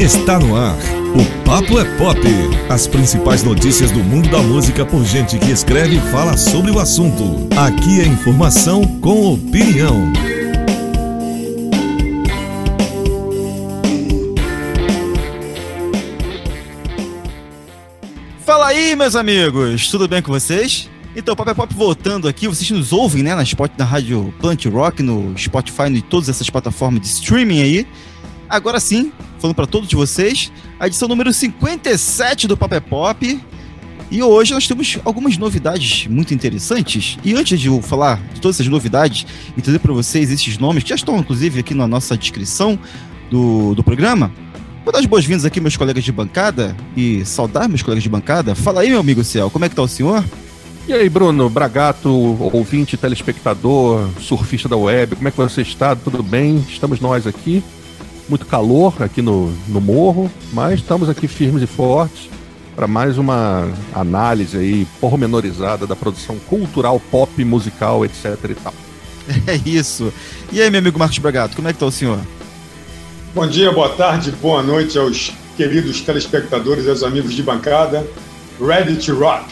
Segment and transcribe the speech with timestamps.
[0.00, 0.76] Está no ar.
[1.12, 2.20] O Papo é Pop.
[2.68, 6.78] As principais notícias do mundo da música por gente que escreve e fala sobre o
[6.78, 7.48] assunto.
[7.56, 10.12] Aqui é informação com opinião.
[18.46, 20.88] Fala aí, meus amigos, tudo bem com vocês?
[21.16, 24.64] Então, Papo é Pop voltando aqui, vocês nos ouvem, né, na, Spot, na rádio Plant
[24.66, 27.86] Rock, no Spotify, e todas essas plataformas de streaming aí.
[28.48, 33.40] Agora sim, falando para todos vocês, a edição número 57 do Papo é Pop.
[34.10, 37.18] E hoje nós temos algumas novidades muito interessantes.
[37.22, 40.82] E antes de eu falar de todas essas novidades e trazer para vocês esses nomes,
[40.82, 42.78] que já estão inclusive aqui na nossa descrição
[43.30, 44.32] do, do programa,
[44.82, 48.54] vou dar as boas-vindas aqui meus colegas de bancada e saudar meus colegas de bancada.
[48.54, 50.24] Fala aí, meu amigo Céu, como é que tá o senhor?
[50.88, 55.94] E aí, Bruno, Bragato, ouvinte, telespectador, surfista da web, como é que você está?
[55.94, 56.64] Tudo bem?
[56.66, 57.62] Estamos nós aqui.
[58.28, 62.28] Muito calor aqui no, no morro, mas estamos aqui firmes e fortes
[62.76, 68.74] para mais uma análise aí pormenorizada da produção cultural, pop, musical, etc e tal.
[69.46, 70.12] É isso.
[70.50, 72.18] E aí, meu amigo Marcos Bragato, como é que tá o senhor?
[73.34, 78.06] Bom dia, boa tarde, boa noite aos queridos telespectadores e aos amigos de bancada.
[78.60, 79.44] Ready to rock!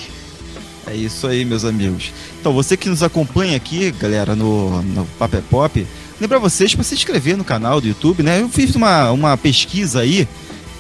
[0.87, 2.13] É isso aí, meus amigos.
[2.41, 5.87] Então, você que nos acompanha aqui, galera, no, no Papo é Pop,
[6.21, 8.41] lembra vocês para se inscrever no canal do YouTube, né?
[8.41, 10.27] Eu fiz uma, uma pesquisa aí,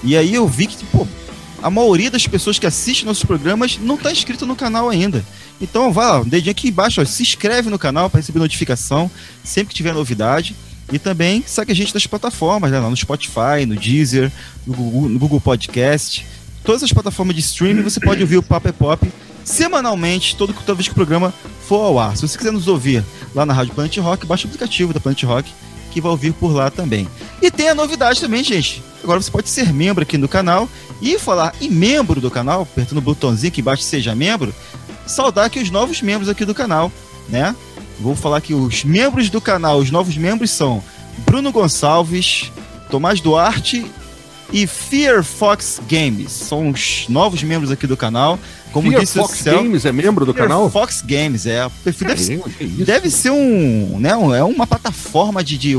[0.02, 0.76] e aí eu vi que,
[1.62, 5.24] a maioria das pessoas que assistem nossos programas não está inscrito no canal ainda.
[5.60, 9.10] Então, vai lá, dedinho aqui embaixo, ó, se inscreve no canal para receber notificação
[9.42, 10.54] sempre que tiver novidade.
[10.92, 12.78] E também segue a gente nas plataformas, né?
[12.78, 14.30] No Spotify, no Deezer,
[14.64, 16.24] no Google, no Google Podcast.
[16.62, 19.10] Todas as plataformas de streaming você pode ouvir o Papo é Pop
[19.46, 21.32] semanalmente, todo, toda vez que o programa
[21.66, 22.16] for ao ar.
[22.16, 25.22] Se você quiser nos ouvir lá na Rádio Planet Rock, baixa o aplicativo da Planet
[25.24, 25.52] Rock
[25.96, 27.08] que vai ouvir por lá também.
[27.40, 28.82] E tem a novidade também, gente.
[29.02, 30.68] Agora você pode ser membro aqui do canal
[31.00, 34.54] e falar em membro do canal, apertando o botãozinho que embaixo seja membro,
[35.06, 36.92] saudar aqui os novos membros aqui do canal,
[37.30, 37.56] né?
[37.98, 40.84] Vou falar que os membros do canal, os novos membros são
[41.24, 42.52] Bruno Gonçalves,
[42.90, 43.90] Tomás Duarte
[44.52, 46.30] e Fear Fox Games.
[46.30, 48.38] São os novos membros aqui do canal.
[48.76, 50.70] Como Fear disse Fox o Céu, Games é membro do Fear canal?
[50.70, 51.64] Fox Games, é.
[51.64, 52.84] O perfil deve, isso?
[52.84, 55.72] deve ser um, né, um- é uma plataforma de, de,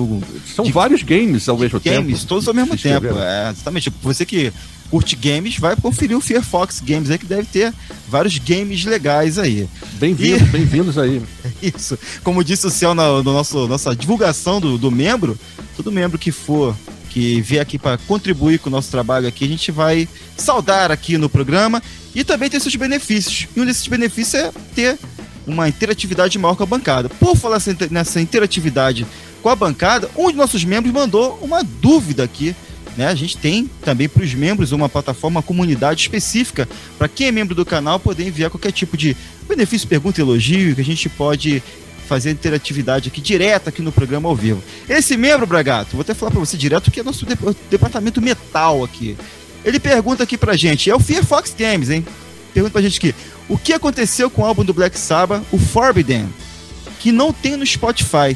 [0.56, 1.96] São de vários games ao mesmo tempo.
[1.96, 3.06] games, todos ao mesmo tempo.
[3.20, 3.94] É, exatamente.
[4.02, 4.52] Você que
[4.90, 7.74] curte games, vai conferir o Fear Fox Games aí, que deve ter
[8.08, 9.68] vários games legais aí.
[10.00, 11.22] Bem-vindos, bem-vindos aí.
[11.62, 12.00] Isso.
[12.24, 15.38] Como disse o Céu na no nosso, nossa divulgação do, do membro,
[15.76, 16.76] todo membro que for
[17.08, 21.18] que vier aqui para contribuir com o nosso trabalho aqui, a gente vai saudar aqui
[21.18, 21.82] no programa
[22.14, 23.48] e também ter seus benefícios.
[23.56, 24.98] E um desses benefícios é ter
[25.46, 27.10] uma interatividade maior com a bancada.
[27.10, 29.08] Por falar nessa interatividade
[29.42, 32.56] com a bancada, um de nossos membros mandou uma dúvida aqui.
[32.98, 33.08] Né?
[33.08, 37.32] A gente tem também para os membros uma plataforma, uma comunidade específica para quem é
[37.32, 39.16] membro do canal poder enviar qualquer tipo de
[39.48, 41.64] benefício, pergunta, elogio, que a gente pode
[42.08, 44.64] fazer interatividade aqui direto aqui no programa ao vivo.
[44.88, 48.84] Esse membro, Bragato, vou até falar para você direto que é nosso dep- departamento metal
[48.84, 49.18] aqui.
[49.66, 52.06] Ele pergunta aqui pra gente, é o Fear Fox Games, hein?
[52.54, 53.14] Pergunta pra gente aqui,
[53.50, 56.28] o que aconteceu com o álbum do Black Sabbath, o Forbidden,
[57.00, 58.36] que não tem no Spotify?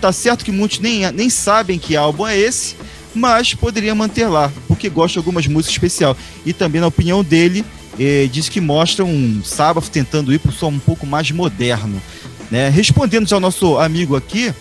[0.00, 2.74] Tá certo que muitos nem, nem sabem que álbum é esse,
[3.14, 6.16] mas poderia manter lá, porque gosta de algumas músicas especial.
[6.46, 7.64] E também, na opinião dele,
[7.98, 12.00] eh, diz que mostra um Sabbath tentando ir para um som um pouco mais moderno.
[12.50, 12.68] Né?
[12.68, 14.52] Respondendo ao nosso amigo aqui,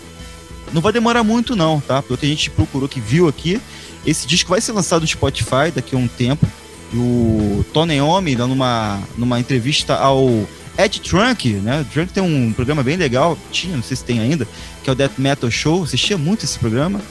[0.71, 2.01] não vai demorar muito não, tá?
[2.01, 3.59] Pelo que a gente procurou, que viu aqui,
[4.05, 6.47] esse disco vai ser lançado no Spotify daqui a um tempo.
[6.93, 10.47] E o Tony Iommi, dando uma, numa entrevista ao
[10.77, 11.81] Ed Trunk, né?
[11.81, 14.47] O Trunk tem um programa bem legal, tinha, não sei se tem ainda,
[14.83, 17.01] que é o Death Metal Show, assistia muito esse programa.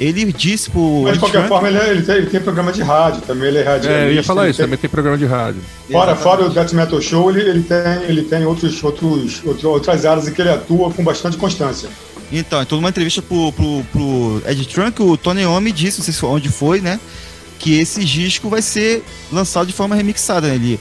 [0.00, 2.82] Ele disse pro Mas de qualquer forma, ele, é- ele tem, ele tem programa de
[2.82, 3.92] rádio também, ele é radialista.
[3.92, 5.60] É, eu ia falar isso, tem- também tem programa de rádio.
[5.90, 6.22] Fora, Exatamente.
[6.22, 7.78] fora o Death Metal Show, ele, ele tem,
[8.08, 11.88] ele tem outros, outros, outro- outras áreas em que ele atua com bastante constância.
[12.30, 16.14] Então, então numa entrevista pro, pro, pro Ed Trunk, o Tony Iommi disse, não sei
[16.14, 17.00] se foi onde foi, né?
[17.58, 19.02] Que esse disco vai ser
[19.32, 20.46] lançado de forma remixada.
[20.46, 20.54] Né?
[20.54, 20.80] Ele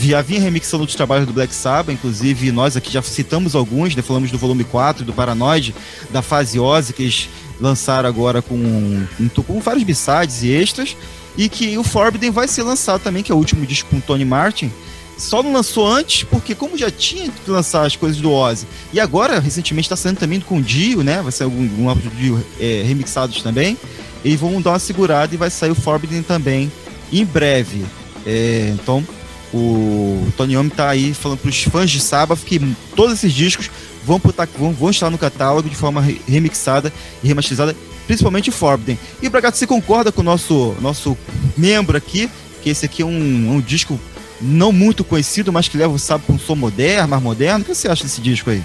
[0.00, 4.02] já vinha remixando outros trabalhos do Black Sabbath, inclusive nós aqui já citamos alguns, né?
[4.02, 5.72] Falamos do volume 4, do Paranoid,
[6.10, 7.28] da Fase Ozzy, que eles
[7.60, 9.06] lançaram agora com,
[9.46, 10.96] com, vários b-sides e extras.
[11.36, 14.24] E que o Forbidden vai ser lançado também, que é o último disco com Tony
[14.24, 14.70] Martin.
[15.16, 18.98] Só não lançou antes, porque como já tinha que lançar as coisas do Ozzy, e
[18.98, 21.22] agora, recentemente, está saindo também com o Dio, né?
[21.22, 23.76] Vai sair algum, um álbum do Dio é, remixados também.
[24.24, 26.72] Eles vão dar uma segurada e vai sair o Forbidden também
[27.12, 27.84] em breve.
[28.26, 29.06] É, então,
[29.52, 32.60] o Tony Iommi tá aí falando para os fãs de Sabbath que
[32.94, 33.70] todos esses discos
[34.04, 36.92] vão, putar, vão, vão estar no catálogo de forma remixada
[37.22, 37.74] e remasterizada,
[38.06, 38.98] principalmente o Forbidden.
[39.22, 41.16] E Bragato, você concorda com o nosso, nosso
[41.56, 42.30] membro aqui,
[42.62, 43.98] que esse aqui é um, um disco
[44.40, 47.62] não muito conhecido, mas que leva o sábado para um som moderno, mais moderno?
[47.62, 48.62] O que você acha desse disco aí?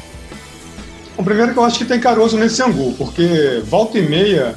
[1.18, 4.56] O primeiro que eu acho que tem caroço nesse angu, porque volta e meia,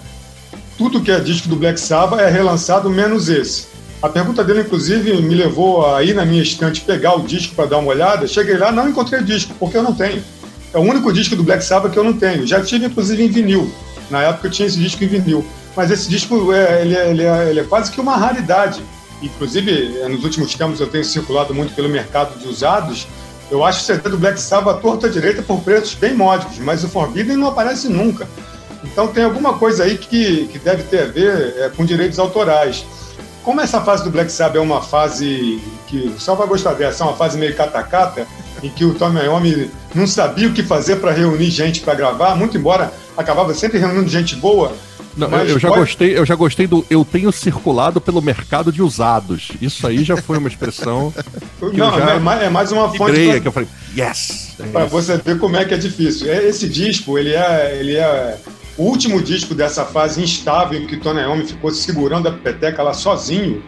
[0.77, 3.67] tudo que é disco do Black Sabbath é relançado, menos esse.
[4.01, 7.67] A pergunta dele, inclusive, me levou a ir na minha estante pegar o disco para
[7.67, 8.29] dar uma olhada.
[8.29, 10.23] Cheguei lá, não encontrei disco, porque eu não tenho.
[10.73, 12.47] É o único disco do Black Sabbath que eu não tenho.
[12.47, 13.71] Já tive, inclusive, em vinil.
[14.11, 15.45] Na época eu tinha esse disco em vinil.
[15.77, 18.83] Mas esse disco, é, ele, é, ele, é, ele é quase que uma raridade.
[19.23, 23.07] Inclusive, nos últimos tempos eu tenho circulado muito pelo mercado de usados.
[23.51, 26.89] Eu acho o CD do Black Sabbath torta direita por preços bem módicos, mas o
[26.89, 28.29] Forbidden não aparece nunca.
[28.85, 32.85] Então tem alguma coisa aí que, que deve ter a ver é, com direitos autorais.
[33.49, 37.07] Como essa fase do Black Sabbath é uma fase que só vai gostar dessa, é
[37.07, 38.27] uma fase meio catacata,
[38.63, 42.37] em que o Tommy Iommi não sabia o que fazer para reunir gente para gravar,
[42.37, 44.77] muito embora acabava sempre reunindo gente boa.
[45.17, 45.81] Não, eu, já pode...
[45.81, 49.49] gostei, eu já gostei do eu tenho circulado pelo mercado de usados.
[49.63, 51.11] Isso aí já foi uma expressão.
[51.73, 53.15] não, é mais, é mais uma fonte.
[53.15, 53.41] Pra...
[53.41, 54.57] que eu falei, yes!
[54.61, 56.31] É para você ver como é que é difícil.
[56.31, 58.37] É, esse disco, ele é, ele é
[58.79, 62.95] o último disco dessa fase instável em que Tony Iommi ficou segurando a peteca lá
[62.95, 63.61] sozinho,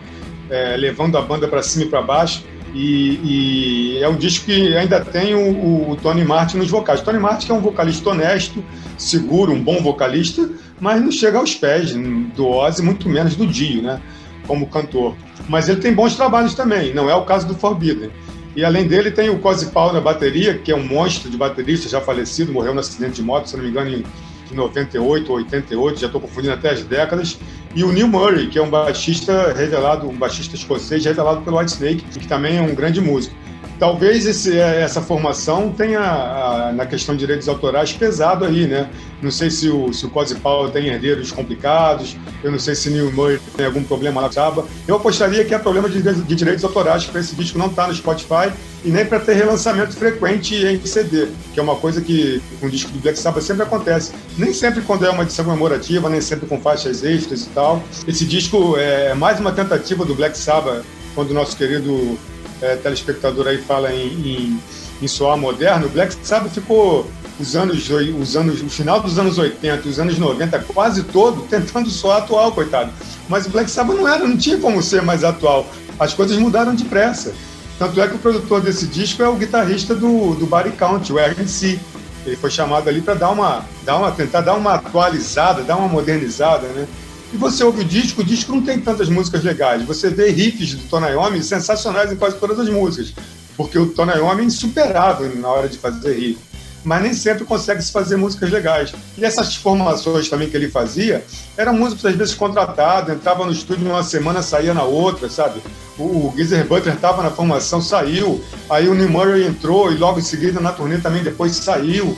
[0.48, 2.44] é, levando a banda para cima e para baixo.
[2.72, 7.00] E, e, é um disco que ainda tem o, o, Tony Martin nos vocais.
[7.00, 8.62] Tony Martin é um vocalista honesto,
[8.96, 10.48] seguro, um bom vocalista,
[10.80, 11.92] mas não chega aos pés
[12.36, 14.00] do Ozzy, muito menos do Dio, né?
[14.46, 15.16] Como cantor.
[15.48, 18.10] Mas ele tem bons trabalhos também, não é o caso do Forbidden.
[18.54, 21.88] E além dele tem o Cozy Powell na bateria, que é um monstro de baterista,
[21.88, 24.04] já falecido, morreu no acidente de moto, se não me engano, em
[24.50, 27.38] de 98 ou 88, já estou confundindo até as décadas,
[27.74, 32.02] e o Neil Murray, que é um baixista revelado, um baixista escocês revelado pelo Whitesnake,
[32.18, 33.34] que também é um grande músico.
[33.80, 38.90] Talvez esse, é, essa formação tenha, na questão de direitos autorais, pesado aí, né?
[39.22, 42.90] Não sei se o, se o Cozy Powell tem herdeiros complicados, eu não sei se
[42.90, 44.66] Neil Murray tem algum problema na Saba.
[44.86, 47.88] Eu apostaria que é problema de, de direitos autorais para esse disco não estar tá
[47.88, 48.52] no Spotify
[48.84, 52.70] e nem para ter relançamento frequente em CD, que é uma coisa que com o
[52.70, 54.12] disco do Black Sabbath sempre acontece.
[54.36, 57.82] Nem sempre quando é uma edição comemorativa, nem sempre com faixas extras e tal.
[58.06, 60.84] Esse disco é mais uma tentativa do Black Sabbath,
[61.14, 62.18] quando o nosso querido
[62.60, 64.60] é, telespectador aí fala em, em,
[65.02, 69.88] em soar moderno, Black Sabbath ficou os anos, os anos, o final dos anos 80,
[69.88, 72.92] os anos 90, quase todo, tentando soar atual, coitado.
[73.28, 75.66] Mas o Black Sabbath não era, não tinha como ser mais atual.
[75.98, 77.32] As coisas mudaram depressa.
[77.78, 81.18] Tanto é que o produtor desse disco é o guitarrista do, do Body Count, o
[81.18, 81.80] RNC.
[82.26, 85.88] Ele foi chamado ali para dar uma, dar uma, tentar dar uma atualizada, dar uma
[85.88, 86.86] modernizada, né?
[87.32, 89.84] E você ouve o disco, o disco não tem tantas músicas legais.
[89.84, 93.14] Você vê riffs do Tony Iommi sensacionais em quase todas as músicas,
[93.56, 96.38] porque o Tony Iommi é insuperável na hora de fazer riff.
[96.82, 98.92] Mas nem sempre consegue se fazer músicas legais.
[99.16, 101.22] E essas formações também que ele fazia,
[101.56, 105.60] eram músicos às vezes contratados, entrava no estúdio uma semana, saía na outra, sabe?
[105.98, 108.42] O Geezer Butler estava na formação, saiu.
[108.68, 112.16] Aí o Neil Murray entrou e logo em seguida na turnê também depois saiu.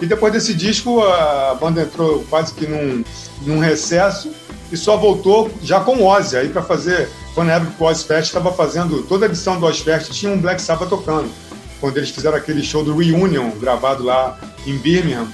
[0.00, 3.02] E depois desse disco, a banda entrou quase que num,
[3.46, 4.30] num recesso
[4.72, 7.10] e só voltou já com o Ozzy aí para fazer.
[7.34, 10.32] Quando na época o Ozzy Fest estava fazendo toda a edição do Ozzy Fest, tinha
[10.32, 11.30] um Black Sabbath tocando.
[11.78, 15.28] Quando eles fizeram aquele show do Reunion, gravado lá em Birmingham,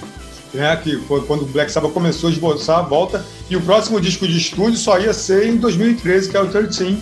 [0.53, 3.25] né, que foi quando o Black Sabbath começou a esboçar a volta.
[3.49, 6.97] E o próximo disco de estúdio só ia ser em 2013, que é o 13,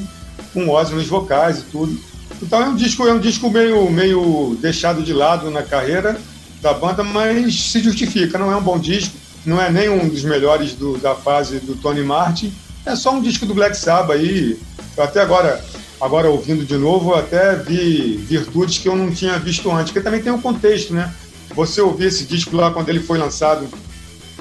[0.53, 1.97] com Ozzy nos vocais e tudo.
[2.41, 6.19] Então é um disco, é um disco meio, meio deixado de lado na carreira
[6.61, 8.37] da banda, mas se justifica.
[8.37, 9.15] Não é um bom disco,
[9.45, 12.53] não é nem um dos melhores do, da fase do Tony Martin,
[12.85, 14.57] é só um disco do Black Sabbath aí.
[14.95, 15.63] Eu até agora,
[15.99, 20.21] agora ouvindo de novo, até vi virtudes que eu não tinha visto antes, porque também
[20.21, 21.13] tem um contexto, né?
[21.55, 23.67] Você ouvir esse disco lá quando ele foi lançado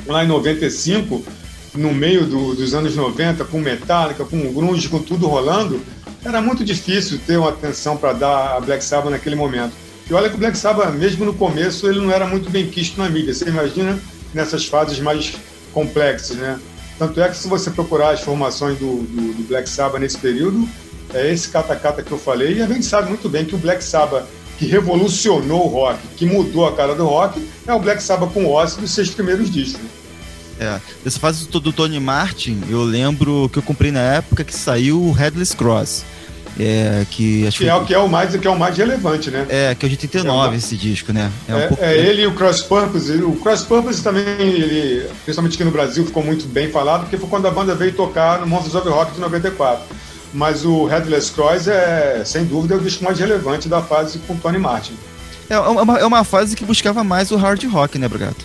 [0.06, 1.24] lá em 95,
[1.74, 5.80] no meio do, dos anos 90, com Metallica, com grunge, com tudo rolando,
[6.24, 9.72] era muito difícil ter uma atenção para dar a Black Sabbath naquele momento.
[10.08, 12.98] E olha que o Black Sabbath, mesmo no começo, ele não era muito bem quisto
[12.98, 13.34] na mídia.
[13.34, 13.98] Você imagina
[14.36, 15.34] nessas fases mais
[15.72, 16.60] complexas, né?
[16.98, 20.68] Tanto é que se você procurar as formações do, do, do Black Sabbath nesse período,
[21.12, 23.82] é esse cata-cata que eu falei, e a gente sabe muito bem que o Black
[23.82, 24.24] Sabbath
[24.58, 28.46] que revolucionou o rock, que mudou a cara do rock, é o Black Sabbath com
[28.46, 29.84] Ozzy dos seus primeiros discos.
[30.58, 35.02] É, dessa fase do Tony Martin, eu lembro que eu comprei na época que saiu
[35.02, 36.04] o Headless Cross.
[36.58, 39.30] É, que, acho que, é, o, que é o mais que é o mais relevante,
[39.30, 39.46] né?
[39.48, 41.30] É, que é de 89 é esse disco, né?
[41.46, 41.84] É, um é, pouco...
[41.84, 43.12] é, ele e o Cross Purpose.
[43.22, 47.28] O Cross Purpose também, ele, principalmente aqui no Brasil, ficou muito bem falado, porque foi
[47.28, 49.84] quando a banda veio tocar no Monsters of Rock de 94.
[50.32, 54.58] Mas o Headless Cross é, sem dúvida, o disco mais relevante da fase com Tony
[54.58, 54.94] Martin.
[55.48, 58.44] É uma, é uma fase que buscava mais o hard rock, né, Bragato?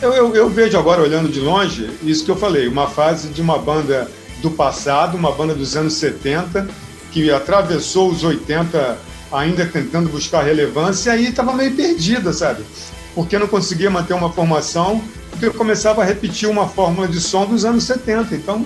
[0.00, 3.40] Eu, eu, eu, vejo agora, olhando de longe, isso que eu falei, uma fase de
[3.40, 6.68] uma banda do passado, uma banda dos anos 70,
[7.12, 8.98] que atravessou os 80
[9.30, 12.64] ainda tentando buscar relevância e estava meio perdida, sabe?
[13.14, 17.46] Porque não conseguia manter uma formação, porque eu começava a repetir uma fórmula de som
[17.46, 18.34] dos anos 70.
[18.34, 18.64] Então,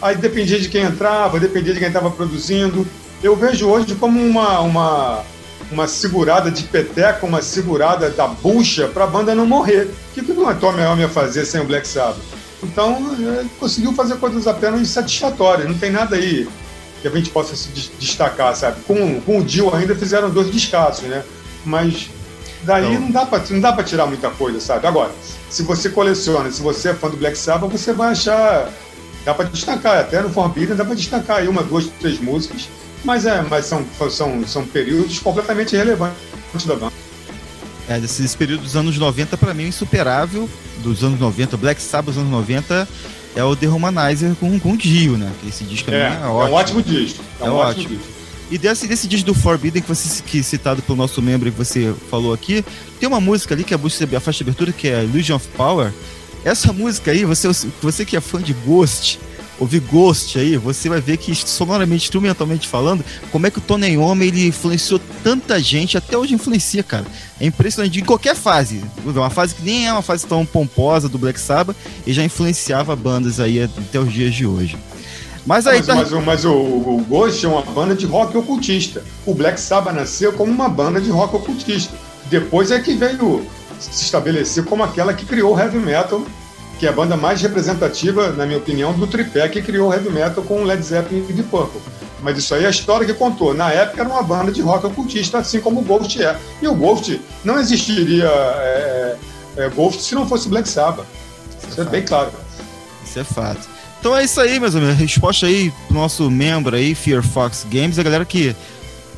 [0.00, 2.86] aí dependia de quem entrava, dependia de quem estava produzindo.
[3.22, 5.22] Eu vejo hoje como uma, uma,
[5.70, 9.84] uma segurada de peteca, uma segurada da bucha para a banda não morrer.
[10.10, 12.18] O que, que o Tommy Iommi ia fazer sem o Black Sabbath?
[12.62, 16.46] Então, ele conseguiu fazer coisas apenas satisfatórias, não tem nada aí
[17.00, 18.80] que a gente possa se destacar, sabe?
[18.82, 21.24] Com, com o Dio ainda fizeram dois descassos, né?
[21.64, 22.10] Mas
[22.62, 24.86] daí não, não dá para não dá para tirar muita coisa, sabe?
[24.86, 25.10] Agora,
[25.48, 28.70] se você coleciona, se você é fã do Black Sabbath, você vai achar
[29.24, 32.68] dá para destacar, até no Forbidden dá para destacar aí uma, duas, três músicas,
[33.04, 36.92] mas é, mas são são são períodos completamente relevantes da banda.
[37.88, 42.14] É, desses períodos dos anos 90 para mim é insuperável, dos anos 90, Black Sabbath
[42.14, 42.88] dos anos 90
[43.34, 45.30] é o The Humanizer com, com o Dio, né?
[45.46, 46.26] Esse disco é, é, é, ótimo.
[46.26, 47.24] é um ótimo disco.
[47.40, 47.84] É, é um ótimo.
[47.84, 47.96] ótimo.
[47.96, 48.20] disco.
[48.50, 51.94] E desse, desse disco do Forbidden que você que citado pelo nosso membro que você
[52.10, 52.64] falou aqui,
[52.98, 55.92] tem uma música ali que é a faixa de abertura que é Illusion of Power.
[56.44, 57.48] Essa música aí, você,
[57.80, 59.20] você que é fã de Ghost,
[59.60, 63.88] ouvir Ghost aí, você vai ver que sonoramente, instrumentalmente falando, como é que o Tony
[63.92, 67.04] Iommi ele influenciou tanta gente, até hoje influencia, cara.
[67.38, 68.82] É impressionante, em qualquer fase.
[69.04, 71.76] Uma fase que nem é uma fase tão pomposa do Black Sabbath,
[72.06, 74.78] e já influenciava bandas aí até os dias de hoje.
[75.46, 75.94] Mas aí mas, tá...
[75.94, 79.04] mas, mas o, o, Ghost é uma banda de rock ocultista.
[79.26, 81.94] O Black Sabbath nasceu como uma banda de rock ocultista.
[82.30, 83.46] Depois é que veio
[83.78, 86.24] se estabelecer como aquela que criou o heavy metal
[86.80, 90.42] que é a banda mais representativa, na minha opinião, do tripé que criou heavy metal
[90.42, 91.78] com Led Zeppelin e Deep Purple.
[92.22, 93.52] Mas isso aí é a história que contou.
[93.52, 96.38] Na época era uma banda de rock ocultista, assim como o Ghost é.
[96.62, 99.16] E o Ghost não existiria é,
[99.58, 101.04] é, é Ghost se não fosse Black Sabbath.
[101.58, 102.32] Isso, isso é, bem claro.
[103.04, 103.68] Isso é fato.
[104.00, 104.96] Então é isso aí, meus amigos.
[104.96, 107.98] Resposta aí pro nosso membro aí, Fear Fox Games.
[107.98, 108.56] A galera que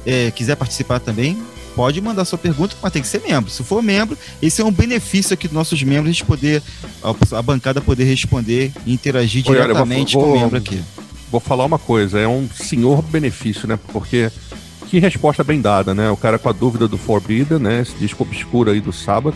[0.04, 1.40] é, quiser participar também,
[1.75, 3.50] pode mandar sua pergunta, mas tem que ser membro.
[3.50, 6.62] Se for membro, esse é um benefício aqui dos nossos membros, a gente poder,
[7.02, 10.83] a, a bancada poder responder e interagir Oi, diretamente vou, com o membro aqui.
[11.31, 13.79] Vou falar uma coisa, é um senhor benefício, né?
[13.93, 14.31] Porque
[14.88, 16.11] que resposta bem dada, né?
[16.11, 17.81] O cara com a dúvida do Forbidden, né?
[17.81, 19.35] Esse disco obscuro aí do sábado.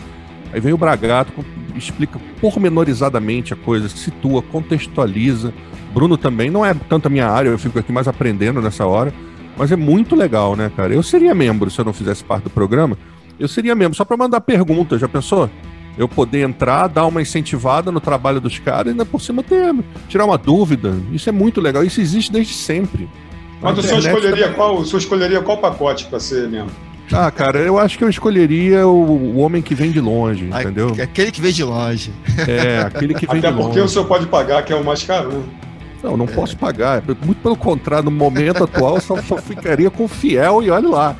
[0.53, 1.33] Aí vem o Bragato,
[1.75, 5.53] explica pormenorizadamente a coisa, situa, contextualiza.
[5.93, 9.13] Bruno também, não é tanto a minha área, eu fico aqui mais aprendendo nessa hora.
[9.57, 10.93] Mas é muito legal, né, cara?
[10.93, 12.97] Eu seria membro se eu não fizesse parte do programa.
[13.39, 15.49] Eu seria membro só para mandar perguntas, já pensou?
[15.97, 19.73] Eu poder entrar, dar uma incentivada no trabalho dos caras e ainda por cima ter,
[20.07, 20.93] tirar uma dúvida.
[21.11, 21.83] Isso é muito legal.
[21.83, 23.09] Isso existe desde sempre.
[23.59, 26.71] Mas o senhor escolheria, qual, o senhor escolheria qual pacote para ser membro?
[27.11, 30.95] Ah, cara, eu acho que eu escolheria o, o homem que vem de longe, entendeu?
[31.01, 32.11] Aquele que vem de longe.
[32.47, 33.69] É, aquele que vem Até de longe.
[33.69, 35.43] Até porque o senhor pode pagar, que é o mais caro.
[36.03, 37.03] Não, não posso pagar.
[37.25, 41.15] Muito pelo contrário, no momento atual, só, só ficaria com fiel e olha lá.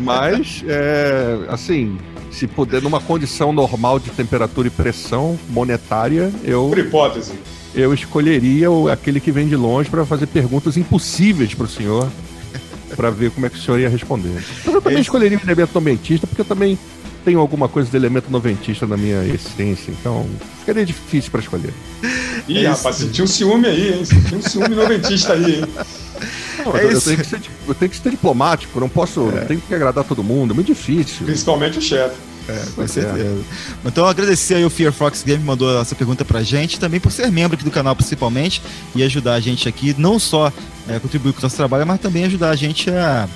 [0.00, 1.96] Mas, é, assim,
[2.30, 6.68] se puder, numa condição normal de temperatura e pressão monetária, eu.
[6.68, 7.32] Por hipótese.
[7.74, 12.08] Eu escolheria o, aquele que vem de longe para fazer perguntas impossíveis para o senhor,
[12.96, 14.42] para ver como é que o senhor ia responder.
[14.64, 15.02] Mas eu também Esse...
[15.02, 16.78] escolheria o elemento porque eu também
[17.28, 20.26] tenho alguma coisa de elemento noventista na minha essência, então
[20.60, 21.74] ficaria difícil para escolher.
[22.48, 24.04] Ih, é rapaz, sentiu um ciúme aí, hein?
[24.06, 25.64] Sentiu um ciúme noventista aí, hein?
[26.64, 29.44] Não, é eu, eu, tenho ser, eu, tenho que ser, diplomático, não posso, é.
[29.44, 31.26] tenho que agradar todo mundo, é muito difícil.
[31.26, 32.16] Principalmente o chefe.
[32.48, 32.86] É, com é.
[32.86, 33.44] certeza.
[33.84, 37.12] Então agradecer aí o Fear Fox Game que mandou essa pergunta pra gente, também por
[37.12, 38.62] ser membro aqui do canal principalmente,
[38.96, 40.50] e ajudar a gente aqui, não só
[40.88, 43.28] é, contribuir com o nosso trabalho, mas também ajudar a gente a,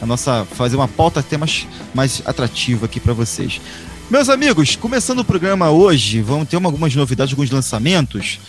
[0.00, 3.60] a nossa, fazer uma pauta temas mais atrativa aqui para vocês.
[4.10, 8.40] Meus amigos, começando o programa hoje, vamos ter uma, algumas novidades, alguns lançamentos.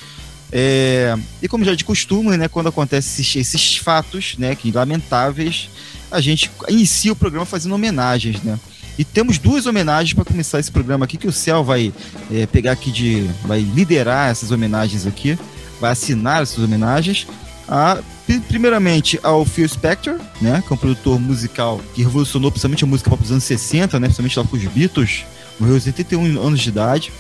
[0.51, 5.69] É, e como já de costume, né, quando acontecem esses, esses, fatos, né, que lamentáveis,
[6.09, 8.59] a gente inicia o programa fazendo homenagens, né?
[8.97, 11.93] E temos duas homenagens para começar esse programa aqui que o Céu vai
[12.31, 15.37] é, pegar aqui de, vai liderar essas homenagens aqui,
[15.79, 17.25] vai assinar essas homenagens.
[17.69, 17.99] A,
[18.47, 23.09] primeiramente ao Phil Spector, né, que é um produtor musical que revolucionou principalmente a música
[23.09, 25.25] pop dos anos 60, né, principalmente lá com os Beatles
[25.59, 27.11] morreu aos 81 anos de idade.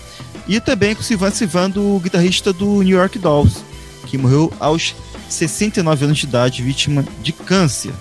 [0.47, 3.63] E também com o Sivan Sivan, do guitarrista do New York Dolls,
[4.07, 4.95] que morreu aos
[5.29, 7.93] 69 anos de idade, vítima de câncer.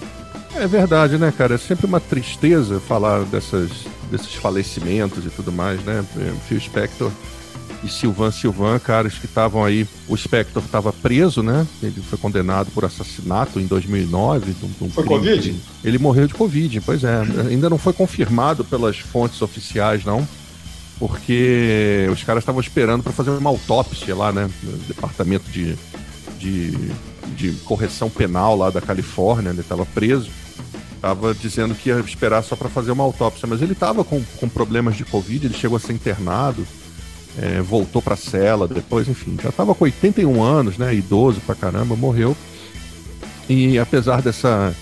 [0.55, 1.57] É verdade, né, cara?
[1.57, 3.71] É sempre uma tristeza falar dessas,
[4.11, 6.05] desses falecimentos e tudo mais, né?
[6.49, 7.12] Phil Spector
[7.83, 9.87] e Silvan Silvan, caras que estavam aí.
[10.09, 11.67] O Spector estava preso, né?
[11.83, 14.55] Ele foi condenado por assassinato em 2009.
[14.63, 15.55] Um, um foi Covid?
[15.85, 17.21] Ele morreu de Covid, pois é.
[17.49, 20.27] Ainda não foi confirmado pelas fontes oficiais, não.
[20.99, 24.51] Porque os caras estavam esperando para fazer uma autópsia lá, né?
[24.63, 25.77] No departamento de,
[26.39, 26.73] de,
[27.37, 30.31] de correção penal lá da Califórnia, ele estava preso.
[31.01, 34.49] Tava dizendo que ia esperar só para fazer uma autópsia, mas ele estava com, com
[34.49, 36.67] problemas de Covid, ele chegou a ser internado
[37.37, 40.95] é, voltou pra cela depois, enfim, já estava com 81 anos, né?
[40.95, 42.37] Idoso pra caramba, morreu.
[43.49, 44.75] E apesar dessa,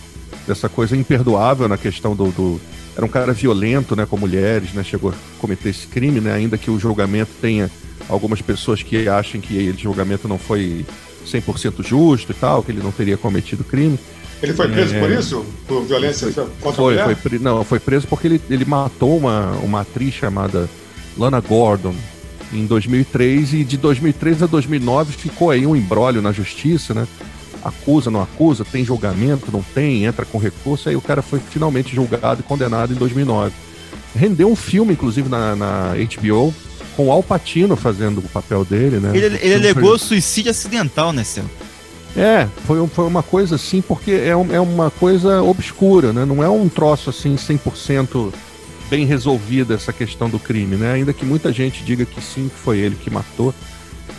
[0.47, 2.61] dessa coisa imperdoável na questão do, do,
[2.97, 4.07] Era um cara violento, né?
[4.07, 4.83] Com mulheres, né?
[4.83, 6.33] Chegou a cometer esse crime, né?
[6.33, 7.71] Ainda que o julgamento tenha
[8.09, 10.85] algumas pessoas que acham que o julgamento não foi
[11.27, 13.99] 100% justo e tal, que ele não teria cometido crime.
[14.43, 15.47] Ele foi preso é, por isso?
[15.67, 17.17] Por violência contra foi, a mulher?
[17.17, 20.69] Foi, não, foi preso porque ele, ele matou uma, uma atriz chamada
[21.17, 21.95] Lana Gordon,
[22.53, 27.07] em 2003 e de 2003 a 2009 ficou aí um embrólio na justiça, né?
[27.65, 31.95] Acusa, não acusa, tem julgamento, não tem, entra com recurso, aí o cara foi finalmente
[31.95, 33.53] julgado e condenado em 2009.
[34.15, 36.55] Rendeu um filme, inclusive, na, na HBO,
[36.97, 39.11] com o Al Pacino fazendo o papel dele, né?
[39.15, 39.99] Ele, ele alegou foi...
[39.99, 41.45] suicídio acidental, né, Céu?
[42.17, 46.25] É, foi, foi uma coisa assim, porque é, um, é uma coisa obscura, né?
[46.25, 48.33] Não é um troço assim 100%
[48.89, 50.93] bem resolvida essa questão do crime, né?
[50.93, 53.55] Ainda que muita gente diga que sim, que foi ele que matou.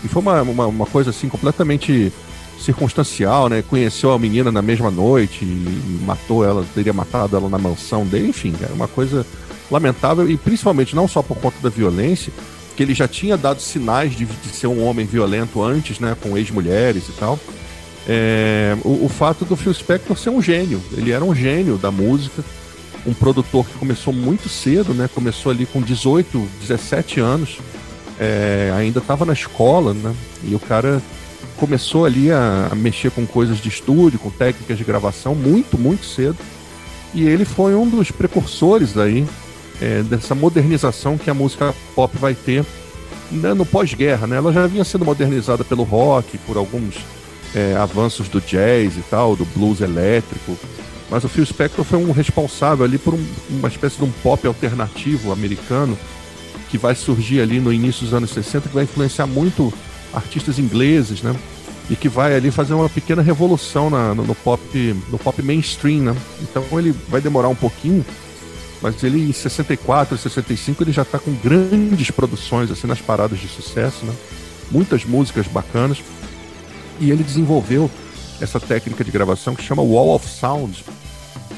[0.04, 2.12] E foi uma, uma, uma coisa assim completamente
[2.60, 3.62] circunstancial, né?
[3.62, 8.30] Conheceu a menina na mesma noite e matou ela, teria matado ela na mansão dele,
[8.30, 9.26] enfim, era uma coisa
[9.70, 12.32] lamentável e principalmente não só por conta da violência,
[12.76, 16.16] que ele já tinha dado sinais de, de ser um homem violento antes, né?
[16.22, 17.40] Com ex-mulheres e tal.
[18.08, 21.92] É, o, o fato do Phil Spector ser um gênio, ele era um gênio da
[21.92, 22.44] música
[23.06, 25.10] um produtor que começou muito cedo, né?
[25.14, 27.60] Começou ali com 18, 17 anos,
[28.20, 30.14] é, ainda estava na escola, né?
[30.44, 31.02] E o cara
[31.58, 36.06] começou ali a, a, mexer com coisas de estúdio, com técnicas de gravação muito, muito
[36.06, 36.38] cedo.
[37.14, 39.26] E ele foi um dos precursores aí
[39.82, 42.66] é, dessa modernização que a música pop vai ter
[43.32, 44.38] né, no pós-guerra, né?
[44.38, 46.96] Ela já vinha sendo modernizada pelo rock, por alguns
[47.56, 50.58] é, avanços do jazz e tal, do blues elétrico.
[51.10, 54.46] Mas o Phil Spector foi um responsável ali por um, uma espécie de um pop
[54.46, 55.98] alternativo americano
[56.70, 59.74] que vai surgir ali no início dos anos 60, que vai influenciar muito
[60.14, 61.34] artistas ingleses, né?
[61.90, 64.62] E que vai ali fazer uma pequena revolução na, no, no, pop
[65.10, 66.16] no pop mainstream, né?
[66.42, 68.06] Então ele vai demorar um pouquinho,
[68.82, 73.48] mas ele em 64, 65 ele já está com grandes produções assim nas paradas de
[73.48, 74.14] sucesso, né?
[74.70, 76.00] Muitas músicas bacanas.
[77.00, 77.90] E ele desenvolveu
[78.42, 80.84] essa técnica de gravação que chama Wall of Sound,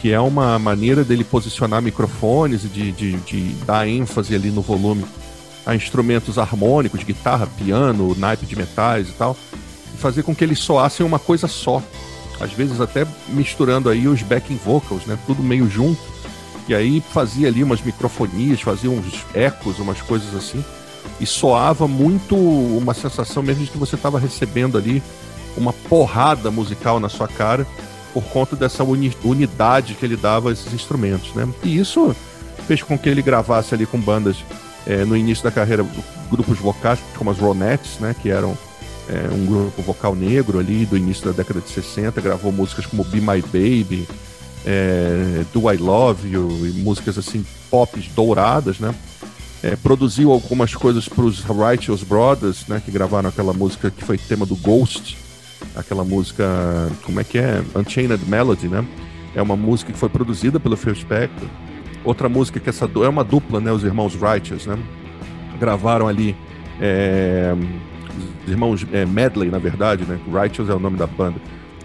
[0.01, 4.61] que é uma maneira dele posicionar microfones e de, de, de dar ênfase ali no
[4.61, 5.05] volume
[5.65, 9.37] a instrumentos harmônicos, guitarra, piano, naipe de metais e tal,
[9.93, 11.83] e fazer com que eles soassem uma coisa só.
[12.39, 15.19] Às vezes até misturando aí os backing vocals, né?
[15.27, 16.01] Tudo meio junto.
[16.67, 20.63] E aí fazia ali umas microfonias, fazia uns ecos, umas coisas assim.
[21.19, 25.03] E soava muito uma sensação mesmo de que você estava recebendo ali
[25.57, 27.65] uma porrada musical na sua cara
[28.13, 31.47] por conta dessa uni unidade que ele dava a esses instrumentos, né?
[31.63, 32.15] E isso
[32.67, 34.37] fez com que ele gravasse ali com bandas
[34.85, 35.85] é, no início da carreira
[36.29, 38.15] grupos vocais como as Ronettes, né?
[38.19, 38.57] Que eram
[39.07, 43.03] é, um grupo vocal negro ali do início da década de 60, gravou músicas como
[43.03, 44.07] Be My Baby,
[44.65, 48.93] é, Do I Love You e músicas assim pop douradas, né?
[49.61, 52.81] É, produziu algumas coisas para os Righteous Brothers, né?
[52.83, 55.17] Que gravaram aquela música que foi tema do Ghost
[55.75, 56.45] aquela música,
[57.03, 57.61] como é que é?
[57.75, 58.85] Unchained Melody, né?
[59.35, 61.47] É uma música que foi produzida pelo Phil Spector.
[62.03, 63.71] Outra música que essa é uma dupla, né?
[63.71, 64.77] Os irmãos Righteous, né?
[65.59, 66.35] Gravaram ali
[66.79, 67.53] é,
[68.45, 70.19] os irmãos é, Medley, na verdade, né?
[70.31, 71.39] Righteous é o nome da banda.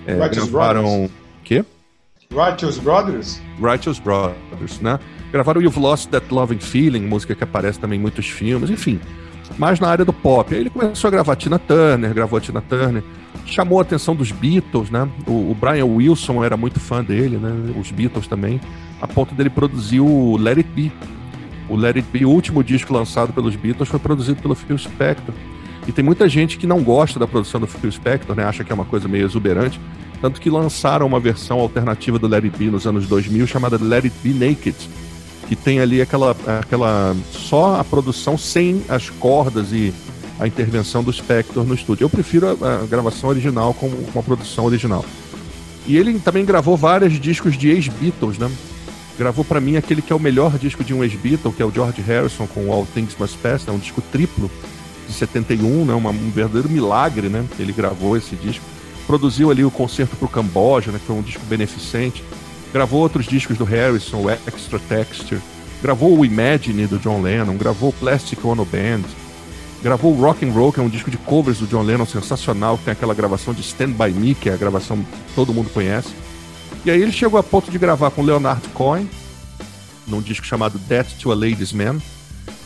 [0.07, 1.11] É, Righteous gravaram Brothers.
[1.43, 1.65] quê?
[2.33, 3.43] Righteous Brothers?
[3.61, 4.99] Righteous Brothers, né?
[5.33, 9.01] Gravaram You've Lost That Loving Feeling, música que aparece também em muitos filmes, enfim.
[9.59, 10.55] Mais na área do pop.
[10.55, 13.03] Aí ele começou a gravar Tina Turner, gravou a Tina Turner
[13.47, 15.09] chamou a atenção dos Beatles, né?
[15.27, 17.75] O, o, Brian Wilson era muito fã dele, né?
[17.79, 18.61] Os Beatles também,
[19.01, 20.93] a ponto dele produzir o Let It Be.
[21.69, 25.35] O Let It Be, o último disco lançado pelos Beatles, foi produzido pelo Phil Spector.
[25.87, 28.45] E tem muita gente que não gosta da produção do Phil Spector, né?
[28.45, 29.81] Acha que é uma coisa meio exuberante.
[30.21, 34.05] Tanto que lançaram uma versão alternativa do Let It Be nos anos 2000 chamada Let
[34.05, 34.77] It Be Naked,
[35.49, 39.93] que tem ali aquela, aquela só a produção sem as cordas e
[40.39, 42.05] a intervenção do Spector no estúdio.
[42.05, 45.05] Eu prefiro a, a gravação original com uma produção original.
[45.87, 48.51] E ele também gravou vários discos de ex-Beatles, né?
[49.19, 51.71] Gravou para mim aquele que é o melhor disco de um ex-Beatle, que é o
[51.71, 54.51] George Harrison com All Things Must Pass, é um disco triplo,
[55.07, 55.95] de 71, né?
[55.95, 57.45] Uma, um verdadeiro milagre, né?
[57.59, 58.65] Ele gravou esse disco.
[59.07, 60.99] Produziu ali o concerto para o Camboja, né?
[60.99, 62.25] Que foi um disco beneficente.
[62.75, 65.41] Gravou outros discos do Harrison, o Extra Texture.
[65.81, 67.57] Gravou o Imagine do John Lennon.
[67.57, 69.05] Gravou Plastic Ono Band.
[69.81, 72.87] Gravou Rock and Roll, que é um disco de covers do John Lennon sensacional, que
[72.87, 76.09] tem aquela gravação de Stand By Me, que é a gravação que todo mundo conhece.
[76.85, 79.09] E aí ele chegou a ponto de gravar com Leonard Cohen,
[80.09, 81.99] num disco chamado Death to a Ladies Man,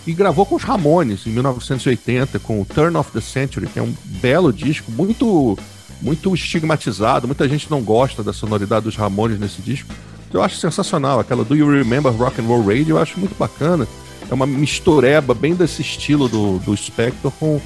[0.07, 3.83] e gravou com os Ramones em 1980 com o Turn of the Century, que é
[3.83, 5.59] um belo disco, muito
[6.01, 9.93] muito estigmatizado, muita gente não gosta da sonoridade dos Ramones nesse disco.
[10.33, 13.87] Eu acho sensacional, aquela Do You Remember Rock and Roll Radio, eu acho muito bacana.
[14.31, 17.61] É uma mistureba bem desse estilo do, do Spector com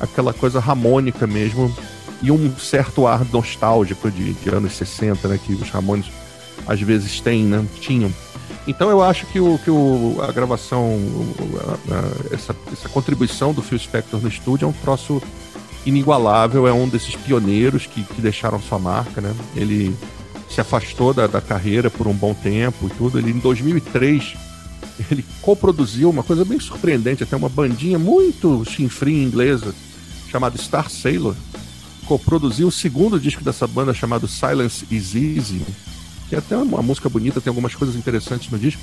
[0.00, 1.74] aquela coisa harmônica mesmo
[2.22, 6.06] e um certo ar nostálgico de, de anos 60, né, que os Ramones
[6.66, 8.12] às vezes têm, né, tinham.
[8.66, 10.98] Então eu acho que, o, que o, a gravação,
[11.60, 15.22] a, a, essa, essa contribuição do Phil Spector no estúdio é um troço
[15.86, 19.34] inigualável, é um desses pioneiros que, que deixaram sua marca, né?
[19.54, 19.94] Ele
[20.48, 23.18] se afastou da, da carreira por um bom tempo e tudo.
[23.18, 24.36] Ele, em 2003,
[25.10, 29.74] ele coproduziu uma coisa bem surpreendente, até uma bandinha muito chinfrim inglesa
[30.30, 31.34] chamada Star Sailor.
[32.06, 35.62] Coproduziu o segundo disco dessa banda chamado Silence is Easy,
[36.28, 38.80] que é até uma música bonita, tem algumas coisas interessantes no disco.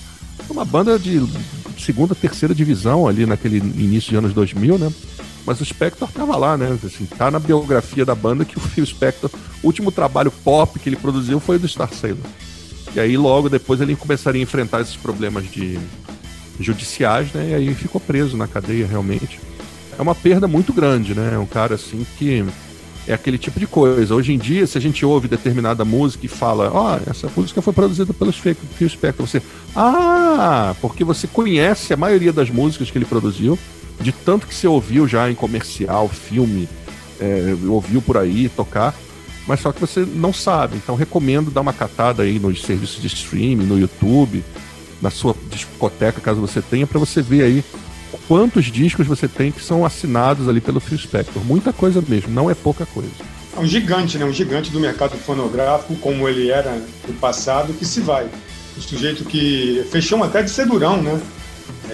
[0.49, 1.21] Uma banda de
[1.79, 4.93] segunda, terceira divisão ali naquele início de anos 2000, né?
[5.45, 6.77] Mas o Spector tava lá, né?
[6.83, 9.29] Assim, tá na biografia da banda que o Phil Spector,
[9.61, 12.25] o último trabalho pop que ele produziu foi do Star Sailor.
[12.95, 15.77] E aí logo depois ele começaria a enfrentar esses problemas de
[16.59, 17.49] judiciais, né?
[17.49, 19.39] E aí ficou preso na cadeia realmente.
[19.97, 21.37] É uma perda muito grande, né?
[21.37, 22.43] Um cara assim que
[23.07, 24.15] é aquele tipo de coisa.
[24.15, 27.61] Hoje em dia, se a gente ouve determinada música e fala, ó, oh, essa música
[27.61, 29.41] foi produzida pelos Phil Spector, você,
[29.75, 33.59] ah, porque você conhece a maioria das músicas que ele produziu,
[33.99, 36.67] de tanto que você ouviu já em comercial, filme,
[37.19, 38.93] é, ouviu por aí tocar,
[39.47, 40.77] mas só que você não sabe.
[40.77, 44.43] Então recomendo dar uma catada aí nos serviços de streaming, no YouTube,
[45.01, 47.63] na sua discoteca, caso você tenha, para você ver aí
[48.27, 51.43] quantos discos você tem que são assinados ali pelo Phil Spector.
[51.43, 53.11] Muita coisa mesmo, não é pouca coisa.
[53.55, 54.25] É um gigante, né?
[54.25, 58.27] Um gigante do mercado fonográfico, como ele era no passado, que se vai.
[58.77, 61.01] Um sujeito que fechou até de ser durão,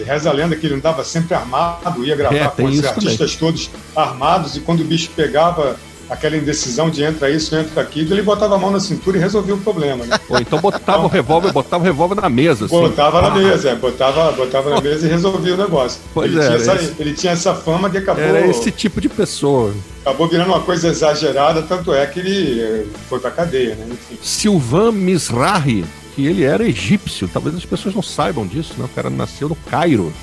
[0.06, 3.38] Reza a lenda que ele andava sempre armado, ia gravar é, com os artistas também.
[3.38, 5.78] todos armados, e quando o bicho pegava
[6.12, 9.56] aquela indecisão de entra isso, entra aquilo, ele botava a mão na cintura e resolvia
[9.56, 10.06] o problema.
[10.06, 10.20] Né?
[10.28, 12.66] Ou então botava o revólver, botava o revólver na mesa.
[12.66, 12.76] Assim.
[12.76, 16.02] Botava na mesa, é, botava, botava na mesa e resolvia o negócio.
[16.14, 18.22] Pois ele, é, tinha essa, ele tinha essa fama de acabou.
[18.22, 19.74] Era esse tipo de pessoa.
[20.02, 23.86] Acabou virando uma coisa exagerada, tanto é que ele foi pra cadeia, né?
[23.92, 24.20] Enfim.
[24.22, 25.86] Silvan Misrahi,
[26.22, 28.86] que ele era egípcio, talvez as pessoas não saibam disso, né?
[28.86, 30.14] O cara nasceu no Cairo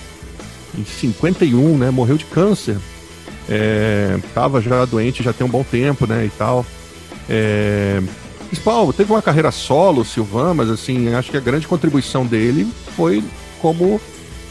[0.77, 1.91] em 51, né?
[1.91, 2.77] Morreu de câncer
[3.49, 6.65] é, tava já doente já tem um bom tempo, né, e tal.
[7.29, 8.01] É,
[8.97, 13.23] teve uma carreira solo, Silvan, mas assim, acho que a grande contribuição dele foi
[13.61, 14.01] como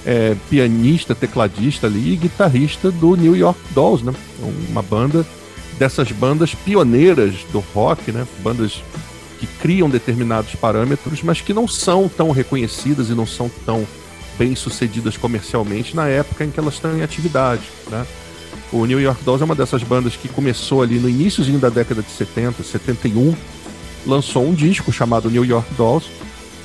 [0.06, 4.14] é, pianista, tecladista ali e guitarrista do New York Dolls, né?
[4.70, 5.26] Uma banda
[5.78, 8.26] dessas bandas pioneiras do rock, né?
[8.40, 8.82] Bandas
[9.40, 13.86] que criam determinados parâmetros, mas que não são tão reconhecidas e não são tão
[14.38, 18.06] bem sucedidas comercialmente na época em que elas estão em atividade, né?
[18.72, 22.02] O New York Dolls é uma dessas bandas que começou ali no iníciozinho da década
[22.02, 23.34] de 70, 71,
[24.06, 26.08] lançou um disco chamado New York Dolls,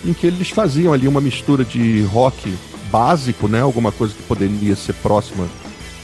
[0.05, 2.53] em que eles faziam ali uma mistura de rock
[2.91, 5.47] básico, né, alguma coisa que poderia ser próxima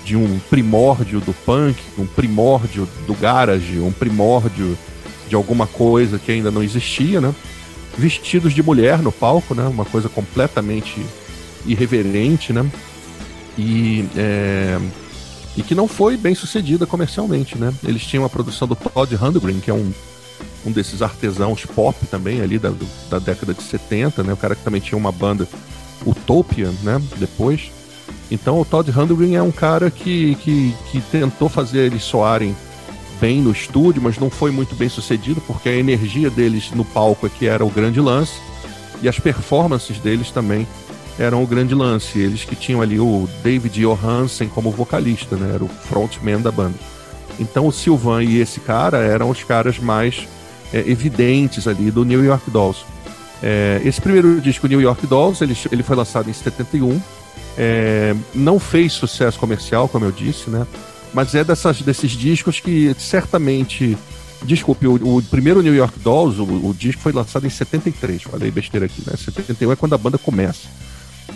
[0.05, 4.79] de um primórdio do punk, um primórdio do garage, um primórdio
[5.29, 7.35] de alguma coisa que ainda não existia, né?
[7.97, 9.67] Vestidos de mulher no palco, né?
[9.67, 11.05] Uma coisa completamente
[11.67, 12.69] irreverente, né?
[13.57, 14.79] E é,
[15.57, 17.75] e que não foi bem sucedida comercialmente, né?
[17.85, 19.93] Eles tinham a produção do Todd Rundgren, que é um,
[20.65, 22.73] um desses artesãos pop também ali da,
[23.11, 24.33] da década de 70, né?
[24.33, 25.49] O cara que também tinha uma banda
[26.07, 27.03] Utopia, né?
[27.17, 27.73] Depois.
[28.31, 32.55] Então o Todd Rundgren é um cara que, que, que tentou fazer eles soarem
[33.21, 37.27] bem no estúdio, mas não foi muito bem sucedido, porque a energia deles no palco
[37.27, 38.41] é que era o grande lance,
[39.03, 40.67] e as performances deles também
[41.19, 42.19] eram o grande lance.
[42.19, 45.55] Eles que tinham ali o David Johansen como vocalista, né?
[45.55, 46.79] Era o frontman da banda.
[47.39, 50.27] Então o Sylvan e esse cara eram os caras mais
[50.73, 52.85] é, evidentes ali do New York Dolls.
[53.43, 57.01] É, esse primeiro disco, New York Dolls, ele, ele foi lançado em 71.
[57.57, 60.67] É, não fez sucesso comercial, como eu disse, né?
[61.13, 63.97] Mas é dessas, desses discos que certamente.
[64.45, 68.23] Desculpe, o, o primeiro New York Dolls, o, o, disco foi lançado em 73.
[68.23, 69.17] Falei besteira aqui, né?
[69.17, 70.69] 71 é quando a banda começa.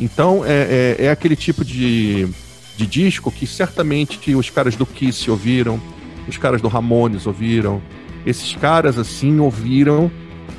[0.01, 2.29] Então é, é, é aquele tipo de,
[2.77, 5.81] de disco que certamente os caras do Kiss ouviram,
[6.29, 7.83] os caras do Ramones ouviram,
[8.25, 10.11] esses caras assim ouviram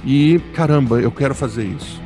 [0.06, 2.02] e caramba, eu quero fazer isso.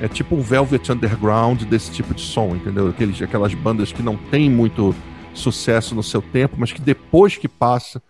[0.00, 2.88] É tipo um Velvet Underground desse tipo de som, entendeu?
[2.88, 4.94] Aqueles, aquelas bandas que não tem muito
[5.38, 8.02] sucesso no seu tempo, mas que depois que passa,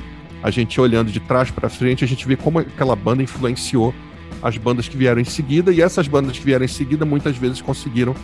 [0.42, 3.94] a gente olhando de trás para frente, a gente vê como aquela banda influenciou
[4.42, 7.60] as bandas que vieram em seguida, e essas bandas que vieram em seguida muitas vezes
[7.60, 8.14] conseguiram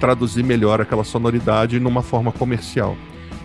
[0.00, 2.96] traduzir melhor aquela sonoridade numa forma comercial.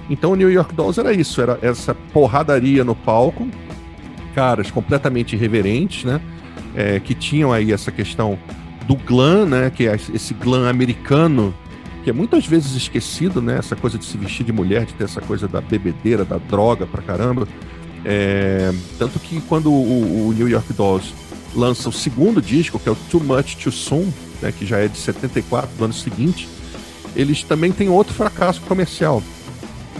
[0.10, 3.48] Então o New York Dolls era isso, era essa porradaria no palco,
[4.36, 6.20] caras completamente irreverentes, né?
[6.76, 8.38] É, que tinham aí essa questão
[8.88, 9.70] do glam, né?
[9.70, 11.54] Que é esse glam americano
[12.04, 13.58] que é muitas vezes esquecido, né?
[13.58, 16.86] Essa coisa de se vestir de mulher, de ter essa coisa da bebedeira, da droga
[16.86, 17.48] pra caramba.
[18.04, 21.14] É, tanto que quando o, o, New York Dolls
[21.56, 24.12] lança o segundo disco, que é o Too Much Too Soon,
[24.42, 26.50] né, que já é de 74, do ano seguinte,
[27.16, 29.24] eles também têm outro fracasso comercial.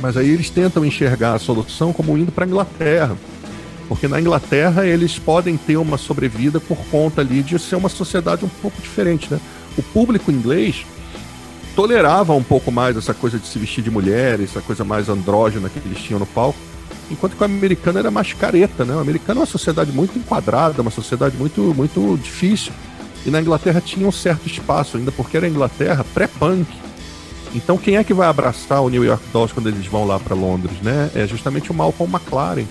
[0.02, 3.16] Mas aí eles tentam enxergar a solução como indo para a Inglaterra.
[3.88, 8.44] Porque na Inglaterra eles podem ter uma sobrevida por conta ali de ser uma sociedade
[8.44, 9.40] um pouco diferente, né?
[9.78, 10.86] O público inglês
[11.76, 15.70] tolerava um pouco mais essa coisa de se vestir de mulher, essa coisa mais andrógena
[15.70, 16.58] que eles tinham no palco,
[17.10, 18.96] enquanto que o americano era mais careta, né?
[18.96, 22.72] O americano é uma sociedade muito enquadrada, uma sociedade muito, muito difícil.
[23.26, 26.68] E na Inglaterra tinha um certo espaço ainda, porque era a Inglaterra pré-punk.
[27.56, 30.36] Então quem é que vai abraçar o New York Dolls quando eles vão lá para
[30.36, 31.10] Londres, né?
[31.16, 32.66] É justamente o Malcolm McLaren,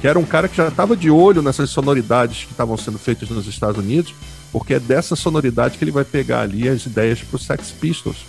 [0.00, 3.28] que era um cara que já estava de olho nessas sonoridades que estavam sendo feitas
[3.30, 4.14] nos Estados Unidos,
[4.52, 8.24] porque é dessa sonoridade que ele vai pegar ali as ideias para os Sex Pistols.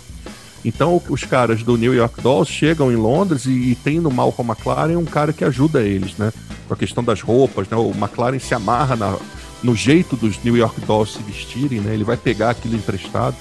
[0.64, 4.52] Então os caras do New York Dolls chegam em Londres e, e tem no Malcolm
[4.52, 6.32] McLaren um cara que ajuda eles, né?
[6.68, 7.76] Com a questão das roupas, né?
[7.76, 9.16] O McLaren se amarra na,
[9.62, 11.94] no jeito dos New York Dolls se vestirem, né?
[11.94, 13.36] Ele vai pegar aquilo emprestado.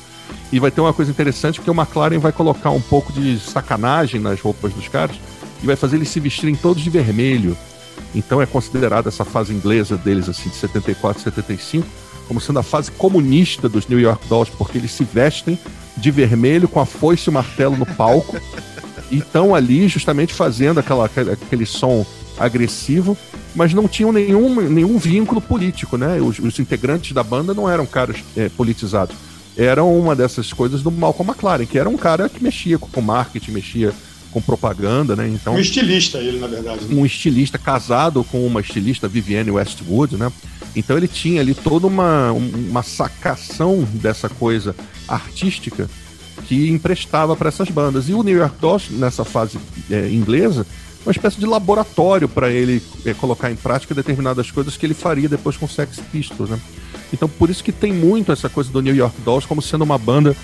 [0.52, 4.20] E vai ter uma coisa interessante porque o McLaren vai colocar um pouco de sacanagem
[4.20, 5.18] nas roupas dos caras
[5.62, 7.56] e vai fazer eles se vestirem todos de vermelho.
[8.16, 12.01] Então é considerada essa fase inglesa deles assim de 74, 75
[12.32, 15.60] como sendo a fase comunista dos New York Dolls, porque eles se vestem
[15.98, 18.40] de vermelho com a foice e o martelo no palco
[19.12, 22.06] e estão ali justamente fazendo aquela, aquele som
[22.40, 23.18] agressivo,
[23.54, 26.22] mas não tinham nenhum, nenhum vínculo político, né?
[26.22, 29.14] Os, os integrantes da banda não eram caras é, politizados.
[29.58, 33.52] Eram uma dessas coisas do Malcolm McLaren, que era um cara que mexia com marketing,
[33.52, 33.94] mexia
[34.32, 35.28] com propaganda, né?
[35.28, 36.86] Então, um estilista, ele, na verdade.
[36.86, 36.96] Né?
[36.96, 40.32] Um estilista casado com uma estilista, Vivienne Westwood, né?
[40.76, 44.76] Então ele tinha ali toda uma, uma sacação dessa coisa
[45.08, 45.90] artística
[46.48, 48.10] que emprestava para essas bandas.
[48.10, 50.66] E o New York Dolls, nessa fase é, inglesa,
[51.06, 55.28] uma espécie de laboratório para ele é, colocar em prática determinadas coisas que ele faria
[55.28, 56.60] depois com Sex Pistols, né?
[57.12, 59.98] Então por isso que tem muito essa coisa do New York Dolls como sendo uma
[59.98, 60.36] banda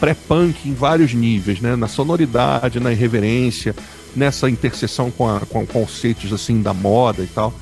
[0.00, 1.76] pré-punk em vários níveis, né?
[1.76, 3.74] Na sonoridade, na irreverência,
[4.14, 7.52] nessa interseção com, a, com conceitos assim da moda e tal.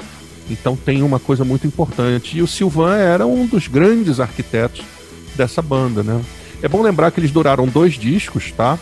[0.50, 2.38] Então tem uma coisa muito importante.
[2.38, 4.82] E o Sylvain era um dos grandes arquitetos
[5.34, 6.20] dessa banda, né?
[6.62, 8.78] É bom lembrar que eles duraram dois discos, tá?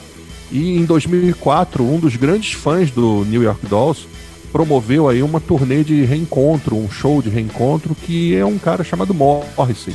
[0.50, 4.06] E em 2004, um dos grandes fãs do New York Dolls
[4.52, 9.14] promoveu aí uma turnê de reencontro, um show de reencontro, que é um cara chamado
[9.14, 9.94] Morrissey.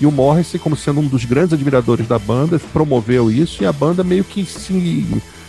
[0.00, 3.72] E o Morrissey, como sendo um dos grandes admiradores da banda, promoveu isso e a
[3.72, 5.04] banda meio que se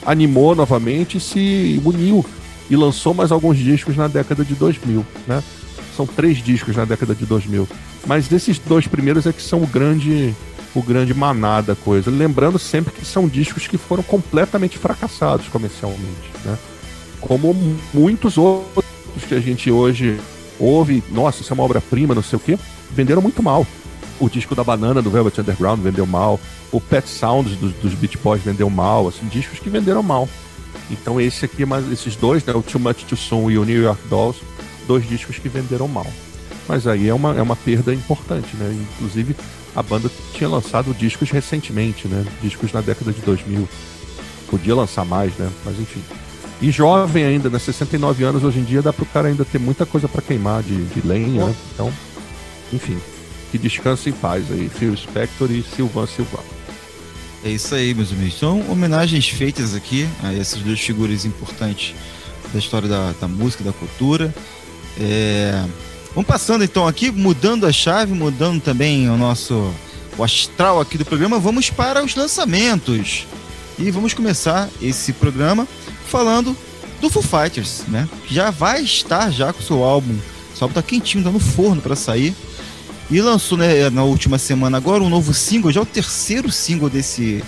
[0.06, 2.26] animou novamente e se uniu
[2.72, 5.44] e lançou mais alguns discos na década de 2000, né?
[5.96, 7.68] São três discos na década de 2000.
[8.08, 10.34] Mas desses dois primeiros é que são o grande
[10.74, 12.10] o grande maná da coisa.
[12.10, 16.58] Lembrando sempre que são discos que foram completamente fracassados comercialmente, né?
[17.20, 17.54] Como
[17.94, 18.86] muitos outros
[19.28, 20.18] que a gente hoje
[20.58, 22.58] ouve, nossa, isso é uma obra-prima, não sei o quê,
[22.96, 23.68] venderam muito mal
[24.22, 26.40] o disco da Banana do Velvet Underground vendeu mal,
[26.72, 30.30] o Pet Sounds dos, dos Beach Boys vendeu mal, assim, discos que venderam mal.
[30.92, 33.82] Então esse aqui, mas esses dois, né, o Too Much Too Soon e o New
[33.82, 34.42] York Dolls,
[34.88, 36.08] dois discos que venderam mal.
[36.68, 38.76] Mas aí é uma, é uma perda importante, né?
[38.96, 39.36] Inclusive
[39.76, 42.26] a banda tinha lançado discos recentemente, né?
[42.42, 43.68] Discos na década de 2000.
[44.50, 45.50] Podia lançar mais, né?
[45.66, 46.04] Mas enfim.
[46.62, 47.58] E jovem ainda, né?
[47.58, 50.86] 69 anos hoje em dia dá pro cara ainda ter muita coisa para queimar de,
[50.86, 51.56] de lenha, né?
[51.74, 51.92] Então,
[52.72, 53.00] enfim
[53.52, 56.40] que descanse em paz aí, Phil Spector e Silvan Silva.
[57.44, 58.38] É isso aí, meus amigos.
[58.38, 61.96] São homenagens feitas aqui a essas duas figuras importantes
[62.54, 64.34] da história da, da música, da cultura.
[65.00, 65.64] É...
[66.14, 69.74] Vamos passando então aqui, mudando a chave, mudando também o nosso
[70.18, 71.40] o astral aqui do programa.
[71.40, 73.26] Vamos para os lançamentos.
[73.80, 75.68] E vamos começar esse programa
[76.06, 76.56] falando
[77.00, 78.08] do Foo Fighters, né?
[78.30, 80.14] Já vai estar já com o seu álbum.
[80.14, 82.36] O álbum tá quentinho, tá no forno para sair.
[83.12, 87.44] E lançou né, na última semana agora um novo single, já o terceiro single desse,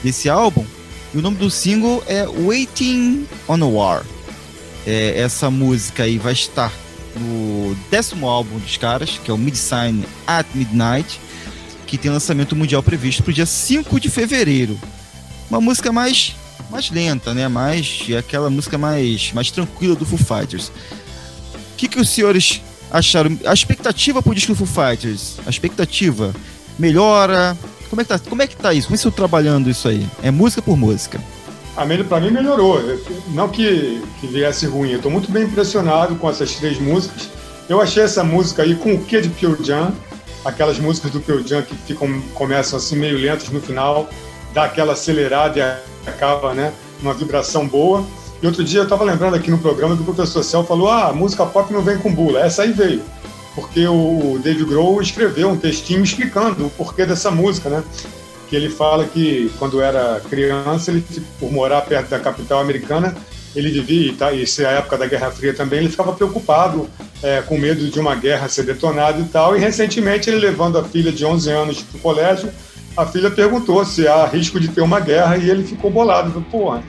[0.00, 0.64] desse álbum,
[1.12, 4.06] E o nome do single é Waiting on a War.
[4.86, 6.72] É, essa música aí vai estar
[7.16, 11.20] no décimo álbum dos caras, que é o Midsign at Midnight,
[11.84, 14.78] que tem lançamento mundial previsto para o dia 5 de fevereiro.
[15.50, 16.36] Uma música mais
[16.70, 17.48] mais lenta, né?
[17.48, 20.68] Mais aquela música mais mais tranquila do Foo Fighters.
[20.68, 23.38] O que, que os senhores acharam?
[23.44, 26.34] A expectativa pro disco do Foo Fighters, a expectativa
[26.78, 27.56] melhora?
[27.88, 28.88] Como é que tá, como é que tá isso?
[28.88, 30.06] Como é que estão trabalhando isso aí?
[30.22, 31.20] É música por música?
[31.76, 32.80] Ah, para mim melhorou.
[33.28, 34.90] Não que, que viesse ruim.
[34.90, 37.28] Eu estou muito bem impressionado com essas três músicas.
[37.68, 39.92] Eu achei essa música aí com o que de Pearl Jam,
[40.44, 44.08] aquelas músicas do Pearl Jam que ficam, começam assim meio lentas no final,
[44.52, 48.04] dá aquela acelerada e acaba, né, uma vibração boa.
[48.42, 51.12] E outro dia eu estava lembrando aqui no programa que o professor Cel falou: ah,
[51.12, 52.40] música pop não vem com bula.
[52.40, 53.02] Essa aí veio.
[53.54, 57.82] Porque o Dave Grohl escreveu um textinho explicando o porquê dessa música, né?
[58.48, 61.04] Que ele fala que quando era criança, ele,
[61.40, 63.16] por morar perto da capital americana,
[63.56, 66.12] ele vivia, e, tá, e se é a época da Guerra Fria também, ele ficava
[66.12, 66.88] preocupado,
[67.20, 69.56] é, com medo de uma guerra ser detonada e tal.
[69.56, 72.50] E recentemente, ele levando a filha de 11 anos para o colégio,
[72.96, 76.40] a filha perguntou se há risco de ter uma guerra e ele ficou bolado.
[76.50, 76.82] Porra,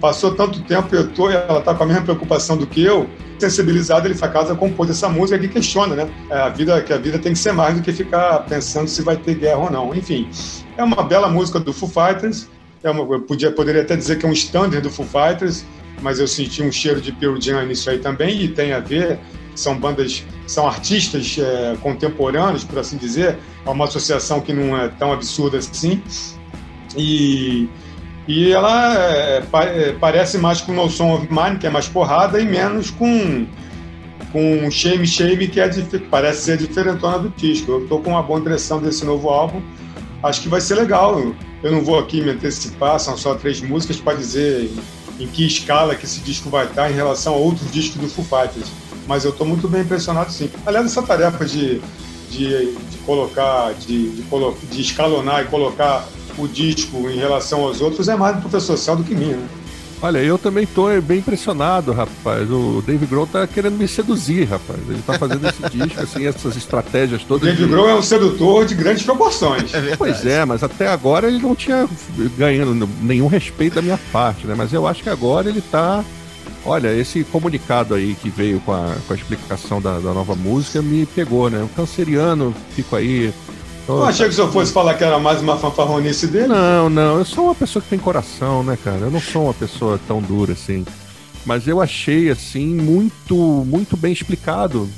[0.00, 3.08] passou tanto tempo, eu tô, ela está com a mesma preocupação do que eu.
[3.38, 6.10] Sensibilizado, ele foi casa compôs essa música que questiona, né?
[6.30, 9.02] É, a vida, que a vida tem que ser mais do que ficar pensando se
[9.02, 9.94] vai ter guerra ou não.
[9.94, 10.28] Enfim,
[10.76, 12.48] é uma bela música do Foo Fighters.
[12.82, 15.64] É uma, eu podia, poderia até dizer que é um standard do Foo Fighters,
[16.02, 19.18] mas eu senti um cheiro de Pearl Jam nisso aí também e tem a ver.
[19.54, 23.38] São bandas, são artistas é, contemporâneos, por assim dizer.
[23.66, 26.00] É uma associação que não é tão absurda assim.
[26.96, 27.68] E
[28.28, 32.38] e ela é, é, parece mais com No Song of Mine, que é mais porrada,
[32.38, 33.46] e menos com
[34.30, 35.70] com Shame Shame, que é,
[36.10, 37.72] parece ser diferentona do disco.
[37.72, 39.62] Eu estou com uma boa impressão desse novo álbum.
[40.22, 41.32] Acho que vai ser legal.
[41.62, 44.70] Eu não vou aqui me antecipar, são só três músicas para dizer
[45.18, 48.24] em que escala que esse disco vai estar em relação a outros discos do Foo
[48.24, 48.70] Fighters.
[49.06, 50.50] Mas eu estou muito bem impressionado, sim.
[50.66, 51.80] Aliás, essa tarefa de,
[52.30, 54.22] de, de colocar, de, de,
[54.70, 56.06] de escalonar e colocar
[56.38, 59.48] o disco em relação aos outros é mais do professor Céu do que minha, né?
[60.00, 62.48] Olha, eu também tô bem impressionado, rapaz.
[62.48, 64.78] O Dave Grohl tá querendo me seduzir, rapaz.
[64.88, 67.42] Ele tá fazendo esse disco, assim, essas estratégias todas.
[67.42, 67.68] O Dave de...
[67.68, 69.72] Grohl é um sedutor de grandes proporções.
[69.88, 71.88] É pois é, mas até agora ele não tinha
[72.36, 74.54] ganhando nenhum respeito da minha parte, né?
[74.56, 76.04] Mas eu acho que agora ele tá.
[76.64, 80.82] Olha, esse comunicado aí que veio com a, com a explicação da, da nova música
[80.82, 81.62] me pegou, né?
[81.62, 83.32] O canceriano, fico aí
[83.88, 86.48] eu achei que se eu fosse falar que era mais uma fanfarronice dele.
[86.48, 88.98] Não, não, eu sou uma pessoa que tem coração, né, cara?
[88.98, 90.84] Eu não sou uma pessoa tão dura assim.
[91.44, 94.88] Mas eu achei, assim, muito, muito bem explicado.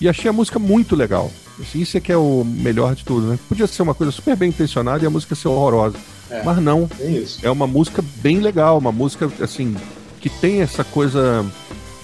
[0.00, 1.30] E achei a música muito legal.
[1.60, 3.38] Assim, isso é que é o melhor de tudo, né?
[3.48, 5.96] Podia ser uma coisa super bem intencionada e a música ser horrorosa.
[6.30, 6.88] É, mas não.
[6.98, 9.76] É, é uma música bem legal, uma música, assim,
[10.20, 11.44] que tem essa coisa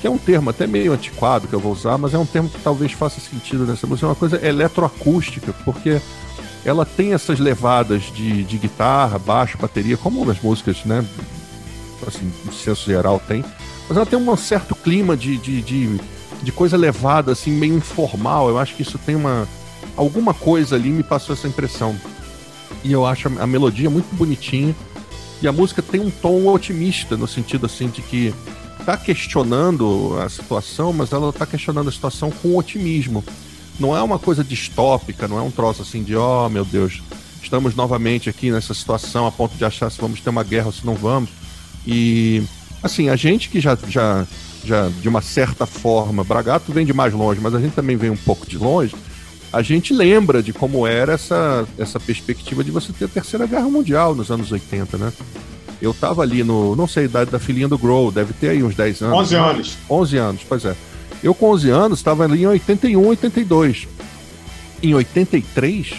[0.00, 2.50] que é um termo até meio antiquado que eu vou usar, mas é um termo
[2.50, 6.00] que talvez faça sentido nessa música, é uma coisa eletroacústica, porque
[6.66, 11.04] ela tem essas levadas de, de guitarra, baixo, bateria, como as músicas, né?
[12.04, 13.44] Assim, no senso geral tem.
[13.88, 16.00] Mas ela tem um certo clima de, de, de,
[16.42, 18.48] de coisa levada, assim, meio informal.
[18.48, 19.46] Eu acho que isso tem uma.
[19.96, 21.96] Alguma coisa ali me passou essa impressão.
[22.82, 24.74] E eu acho a melodia muito bonitinha.
[25.40, 28.34] E a música tem um tom otimista, no sentido assim de que
[28.84, 33.22] tá questionando a situação, mas ela tá questionando a situação com otimismo
[33.78, 37.02] não é uma coisa distópica, não é um troço assim de, oh meu Deus,
[37.42, 40.72] estamos novamente aqui nessa situação a ponto de achar se vamos ter uma guerra ou
[40.72, 41.30] se não vamos.
[41.86, 42.42] E,
[42.82, 44.26] assim, a gente que já, já,
[44.64, 48.10] já de uma certa forma, Bragato vem de mais longe, mas a gente também vem
[48.10, 48.94] um pouco de longe,
[49.52, 53.68] a gente lembra de como era essa, essa perspectiva de você ter a Terceira Guerra
[53.68, 55.12] Mundial nos anos 80, né?
[55.80, 58.62] Eu tava ali no, não sei, a idade da filhinha do Grow, deve ter aí
[58.62, 59.18] uns 10 anos.
[59.18, 59.68] 11 anos.
[59.68, 59.76] Né?
[59.88, 60.74] 11 anos, pois é.
[61.26, 63.88] Eu, com 11 anos, estava ali em 81, 82.
[64.80, 65.94] Em 83,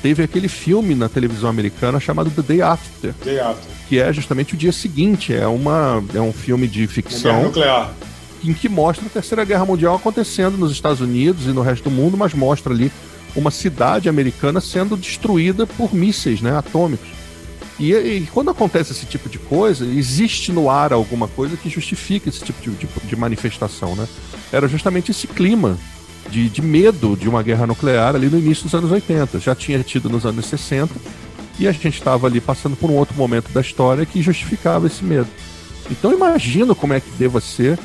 [0.00, 3.14] teve aquele filme na televisão americana chamado The Day After.
[3.22, 3.70] Day After.
[3.86, 5.34] Que é justamente o dia seguinte.
[5.34, 7.42] É, uma, é um filme de ficção.
[7.42, 7.92] Nuclear.
[8.42, 11.90] Em que mostra a Terceira Guerra Mundial acontecendo nos Estados Unidos e no resto do
[11.90, 12.90] mundo, mas mostra ali
[13.36, 17.10] uma cidade americana sendo destruída por mísseis né, atômicos.
[17.78, 22.30] E, e, quando acontece esse tipo de coisa, existe no ar alguma coisa que justifica
[22.30, 24.08] esse tipo de, de, de manifestação, né?
[24.52, 25.78] Era justamente esse clima
[26.30, 29.40] de, de, medo de uma guerra nuclear ali no início dos anos 80.
[29.40, 30.94] Já tinha tido nos anos 60
[31.58, 35.04] e a gente estava ali passando por um outro momento da história que justificava esse
[35.04, 35.28] medo.
[35.90, 37.78] Então imagino como é que deva ser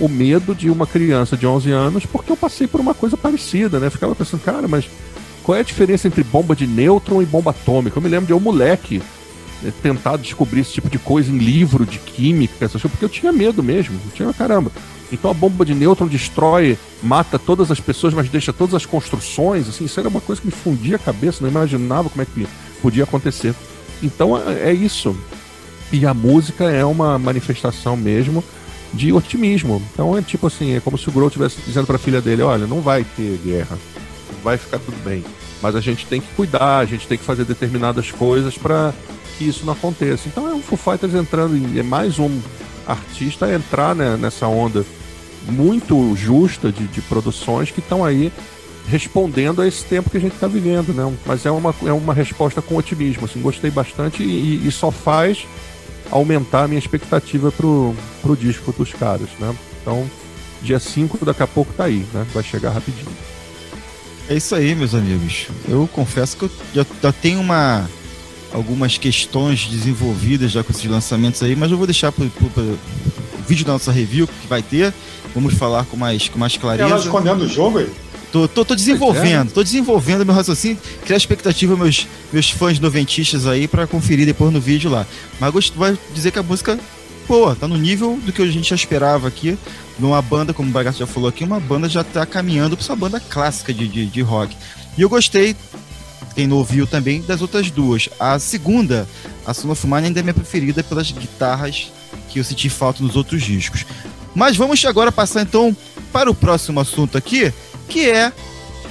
[0.00, 3.78] o medo de uma criança de 11 anos, porque eu passei por uma coisa parecida,
[3.78, 3.90] né?
[3.90, 4.88] Ficava pensando, cara, mas
[5.42, 7.98] qual é a diferença entre bomba de nêutron e bomba atômica?
[7.98, 9.00] Eu me lembro de um moleque
[9.64, 13.08] é, tentar descobrir esse tipo de coisa em livro de química, essas coisas, porque eu
[13.08, 13.98] tinha medo mesmo.
[14.06, 14.72] Eu tinha, caramba.
[15.12, 19.68] Então a bomba de nêutron destrói, mata todas as pessoas, mas deixa todas as construções.
[19.68, 22.46] Assim, isso era uma coisa que me fundia a cabeça, não imaginava como é que
[22.82, 23.54] podia acontecer.
[24.02, 25.16] Então é, é isso.
[25.92, 28.42] E a música é uma manifestação mesmo
[28.92, 29.82] de otimismo.
[29.92, 32.42] Então é tipo assim, é como se o Grohl estivesse dizendo para a filha dele,
[32.42, 33.78] olha, não vai ter guerra,
[34.42, 35.24] vai ficar tudo bem.
[35.62, 38.92] Mas a gente tem que cuidar, a gente tem que fazer determinadas coisas para
[39.36, 40.28] que isso não aconteça.
[40.28, 42.40] Então é um Foo Fighters entrando, em, é mais um
[42.86, 44.84] artista entrar né, nessa onda
[45.46, 48.32] muito justa de, de produções que estão aí
[48.86, 51.10] respondendo a esse tempo que a gente está vivendo, né?
[51.24, 55.46] Mas é uma, é uma resposta com otimismo, assim, gostei bastante e, e só faz
[56.10, 59.54] aumentar a minha expectativa pro, pro disco dos caras, né?
[59.80, 60.08] Então,
[60.62, 62.26] dia 5 daqui a pouco tá aí, né?
[62.32, 63.08] Vai chegar rapidinho.
[64.28, 65.48] É isso aí, meus amigos.
[65.68, 67.88] Eu confesso que eu já, já tenho uma
[68.54, 72.78] algumas questões desenvolvidas já com esses lançamentos aí, mas eu vou deixar para o
[73.46, 74.94] vídeo da nossa review que vai ter.
[75.34, 76.88] Vamos falar com mais, com mais clareza.
[76.88, 77.90] Ela escondendo o jogo aí?
[78.30, 83.68] Tô, tô, tô desenvolvendo, tô desenvolvendo meu raciocínio, criar expectativa meus, meus fãs noventistas aí
[83.68, 85.06] para conferir depois no vídeo lá.
[85.38, 86.78] Mas gosto, vai dizer que a música,
[87.26, 89.58] pô, tá no nível do que a gente já esperava aqui.
[89.98, 92.96] Numa banda, como o Bagaço já falou aqui, uma banda já tá caminhando para sua
[92.96, 94.56] banda clássica de, de, de rock.
[94.96, 95.54] E eu gostei,
[96.34, 98.08] quem não ouviu também, das outras duas.
[98.18, 99.08] A segunda,
[99.46, 101.92] a Son of Mine, ainda é minha preferida pelas guitarras
[102.28, 103.84] que eu senti falta nos outros discos.
[104.34, 105.76] Mas vamos agora passar então
[106.12, 107.52] para o próximo assunto aqui,
[107.88, 108.32] que é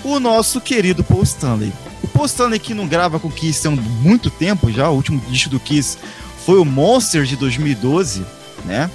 [0.04, 1.72] o nosso querido Paul Stanley.
[2.02, 5.50] O Paul Stanley que não grava com Kiss há muito tempo já, o último disco
[5.50, 5.98] do Kiss
[6.46, 8.26] foi o Monster de 2012,
[8.66, 8.90] né?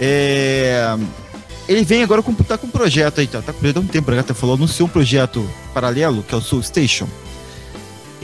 [0.00, 0.96] É...
[1.66, 4.34] Ele vem agora com, tá com um projeto aí, tá, tá com um tempo, tá
[4.34, 7.08] falou, anunciou um projeto paralelo, que é o Soul Station.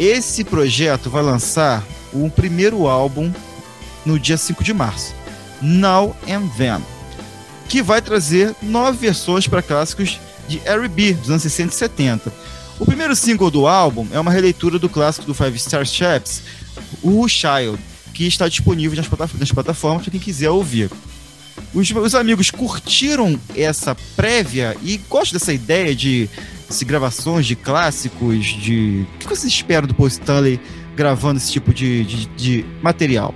[0.00, 3.30] Esse projeto vai lançar o primeiro álbum
[4.02, 5.14] no dia 5 de março,
[5.60, 6.82] Now and Then,
[7.68, 12.32] que vai trazer nove versões para clássicos de Harry B, dos anos 60 e 70.
[12.78, 16.44] O primeiro single do álbum é uma releitura do clássico do Five Star Chaps,
[17.02, 17.78] o Child,
[18.14, 20.90] que está disponível nas, plataformas, plataformas para quem quiser ouvir.
[21.74, 26.26] Os, os, amigos curtiram essa prévia e gostam dessa ideia de,
[26.78, 29.04] de gravações de clássicos, de...
[29.14, 30.60] O que vocês esperam do Paul Stanley
[30.94, 33.34] gravando esse tipo de, de, de material?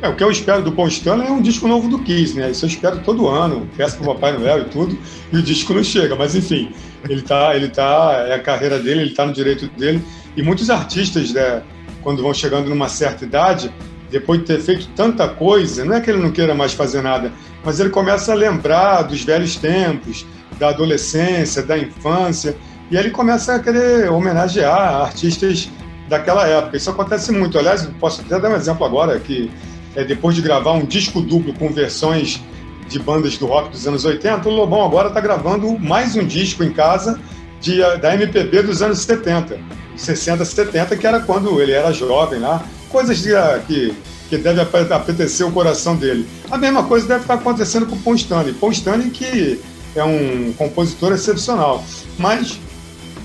[0.00, 2.50] É, o que eu espero do Paul Stanley é um disco novo do Kiss, né?
[2.50, 4.98] Isso eu espero todo ano, peço pro Papai Noel e tudo,
[5.32, 6.16] e o disco não chega.
[6.16, 6.72] Mas enfim,
[7.08, 10.02] ele tá, ele tá, é a carreira dele, ele tá no direito dele.
[10.36, 11.62] E muitos artistas, né,
[12.02, 13.72] quando vão chegando numa certa idade,
[14.10, 17.32] depois de ter feito tanta coisa, não é que ele não queira mais fazer nada,
[17.64, 20.26] mas ele começa a lembrar dos velhos tempos,
[20.62, 22.56] da adolescência, da infância,
[22.88, 25.68] e ele começa a querer homenagear artistas
[26.08, 26.76] daquela época.
[26.76, 27.58] Isso acontece muito.
[27.58, 29.50] Aliás, posso até dar um exemplo agora que
[29.96, 32.40] é, depois de gravar um disco duplo com versões
[32.88, 36.62] de bandas do rock dos anos 80, o Lobão agora está gravando mais um disco
[36.62, 37.18] em casa
[37.60, 39.58] de, da MPB dos anos 70,
[39.96, 42.64] 60, 70, que era quando ele era jovem lá.
[42.88, 43.30] Coisas de,
[43.66, 43.92] que,
[44.28, 46.24] que deve apetecer o coração dele.
[46.48, 48.52] A mesma coisa deve estar acontecendo com o Paul Stanley.
[48.54, 49.60] Paul Stanley que
[49.94, 51.84] é um compositor excepcional.
[52.18, 52.58] Mas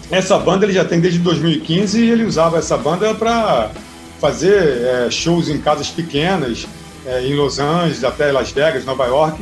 [0.09, 3.72] essa banda ele já tem desde 2015 e ele usava essa banda para
[4.20, 6.68] fazer é, shows em casas pequenas,
[7.05, 9.39] é, em Los Angeles, até Las Vegas, Nova York.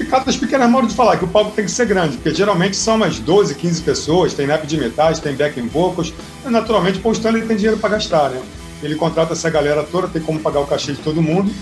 [0.00, 2.76] E casas pequenas, modo de falar, que o palco tem que ser grande, porque geralmente
[2.76, 6.12] são umas 12, 15 pessoas, tem nap de metais, tem backing vocals,
[6.44, 8.40] e naturalmente o Paul Stanley tem dinheiro para gastar, né?
[8.82, 11.52] Ele contrata essa galera toda, tem como pagar o cachê de todo mundo,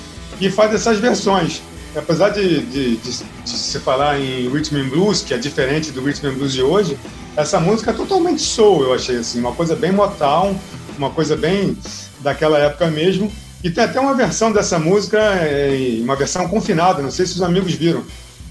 [0.40, 1.61] e faz essas versões.
[1.95, 3.11] Apesar de, de, de,
[3.45, 6.62] de, se falar em Rhythm and Blues, que é diferente do Rhythm and Blues de
[6.62, 6.97] hoje,
[7.36, 10.59] essa música é totalmente soul, eu achei assim, uma coisa bem Motown,
[10.97, 11.76] uma coisa bem
[12.20, 13.30] daquela época mesmo.
[13.62, 17.43] E tem até uma versão dessa música, é, uma versão confinada, não sei se os
[17.43, 18.05] amigos viram,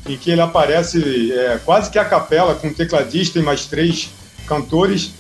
[0.05, 4.09] em que ele aparece é, quase que a capela com um tecladista e mais três
[4.47, 5.11] cantores.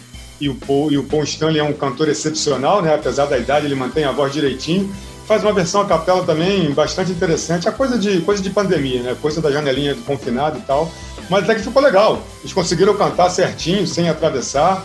[0.41, 2.95] E o, Paul, e o Paul Stanley é um cantor excepcional, né?
[2.95, 4.89] apesar da idade, ele mantém a voz direitinho.
[5.29, 7.67] Faz uma versão a capela também bastante interessante.
[7.67, 9.15] É coisa de, coisa de pandemia, né?
[9.21, 10.91] coisa da janelinha do confinado e tal.
[11.29, 12.23] Mas até que ficou legal.
[12.39, 14.83] Eles conseguiram cantar certinho, sem atravessar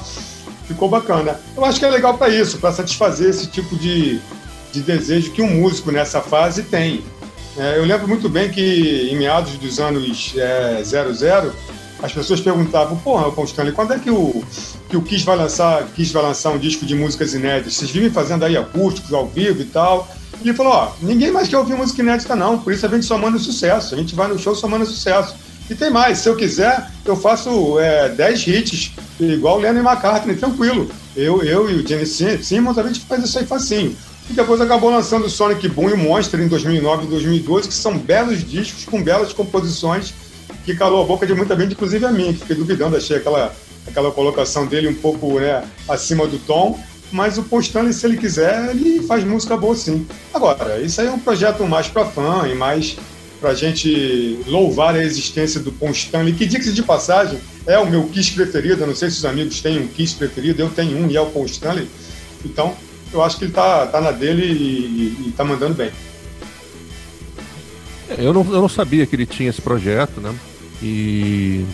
[0.66, 1.40] ficou bacana.
[1.56, 4.20] Eu acho que é legal para isso, para satisfazer esse tipo de,
[4.70, 7.02] de desejo que um músico nessa fase tem.
[7.56, 11.54] É, eu lembro muito bem que em meados dos anos é, 00,
[12.04, 14.44] as pessoas perguntavam, porra, Paul Stanley, quando é que o,
[14.90, 17.74] que o Kiss vai lançar, Kiss vai lançar um disco de músicas inéditas?
[17.74, 20.06] Vocês vivem fazendo aí acústicos, ao vivo e tal?
[20.42, 23.16] Ele falou, ó, ninguém mais quer ouvir música inédita não, por isso a gente só
[23.16, 25.34] manda sucesso, a gente vai no show só manda sucesso.
[25.70, 29.86] E tem mais, se eu quiser, eu faço é, 10 hits, igual o Lennon e
[29.86, 30.90] McCartney, tranquilo.
[31.16, 33.96] Eu, eu e o Jenny Simmons, a gente faz isso aí facinho.
[34.28, 37.74] E depois acabou lançando o Sonic Boom e o Monster em 2009 e 2012, que
[37.74, 40.12] são belos discos com belas composições
[40.64, 43.54] que calou a boca de muita gente, inclusive a mim, que fiquei duvidando, achei aquela,
[43.86, 46.78] aquela colocação dele um pouco né, acima do tom.
[47.12, 50.06] Mas o Paul se ele quiser, ele faz música boa sim.
[50.32, 52.96] Agora, isso aí é um projeto mais para fã e mais
[53.40, 58.32] para gente louvar a existência do Paul que, diga-se de passagem, é o meu Kiss
[58.32, 58.82] preferido.
[58.82, 61.20] Eu não sei se os amigos têm um Kiss preferido, eu tenho um e é
[61.20, 61.46] o Paul.
[62.44, 62.74] Então,
[63.12, 65.92] eu acho que ele tá, tá na dele e, e tá mandando bem.
[68.18, 70.34] Eu não, eu não sabia que ele tinha esse projeto, né?
[70.82, 71.64] E.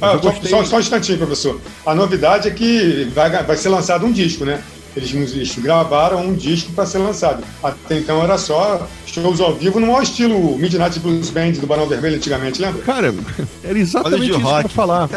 [0.00, 0.50] Ah, só, gostei...
[0.50, 1.60] só, só, um instantinho, professor.
[1.84, 4.62] A novidade é que vai, vai ser lançado um disco, né?
[4.96, 7.44] Eles, eles gravaram um disco para ser lançado.
[7.62, 11.86] Até então era só shows ao vivo, no maior estilo Midnight Blues Band do Barão
[11.86, 12.82] Vermelho antigamente, lembra?
[12.82, 13.14] Cara,
[13.62, 14.60] era exatamente isso rock.
[14.60, 15.08] que eu ia falar.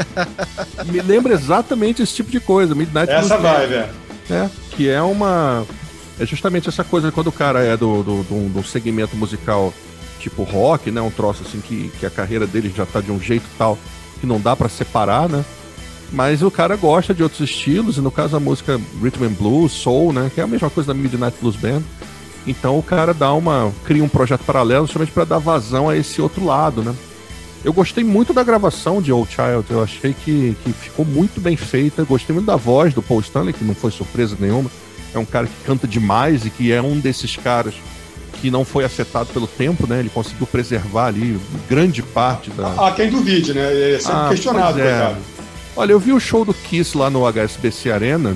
[0.85, 3.89] Me lembra exatamente esse tipo de coisa, Midnight Essa Blues vai, velho.
[4.29, 5.65] É, que é uma.
[6.19, 9.73] É justamente essa coisa quando o cara é do, do, do, do segmento musical
[10.23, 11.01] tipo rock, né?
[11.01, 13.77] Um troço assim que, que a carreira dele já tá de um jeito tal
[14.19, 15.43] que não dá para separar, né?
[16.11, 19.71] Mas o cara gosta de outros estilos, e no caso a música Rhythm and Blues,
[19.71, 20.31] Soul, né?
[20.33, 21.81] Que é a mesma coisa da Midnight Blues Band.
[22.47, 23.71] Então o cara dá uma.
[23.83, 26.95] cria um projeto paralelo justamente para dar vazão a esse outro lado, né?
[27.63, 31.55] Eu gostei muito da gravação de Old Child, eu achei que, que ficou muito bem
[31.55, 32.03] feita.
[32.03, 34.69] Gostei muito da voz do Paul Stanley, que não foi surpresa nenhuma.
[35.13, 37.73] É um cara que canta demais e que é um desses caras
[38.43, 40.01] que não foi afetado pelo tempo, né?
[40.01, 41.39] Ele conseguiu preservar ali
[41.69, 42.73] grande parte da.
[42.77, 43.93] Ah, quem duvide, né?
[43.93, 44.83] É sempre ah, questionado, é.
[44.83, 45.17] coitado.
[45.77, 48.35] Olha, eu vi o show do Kiss lá no HSBC Arena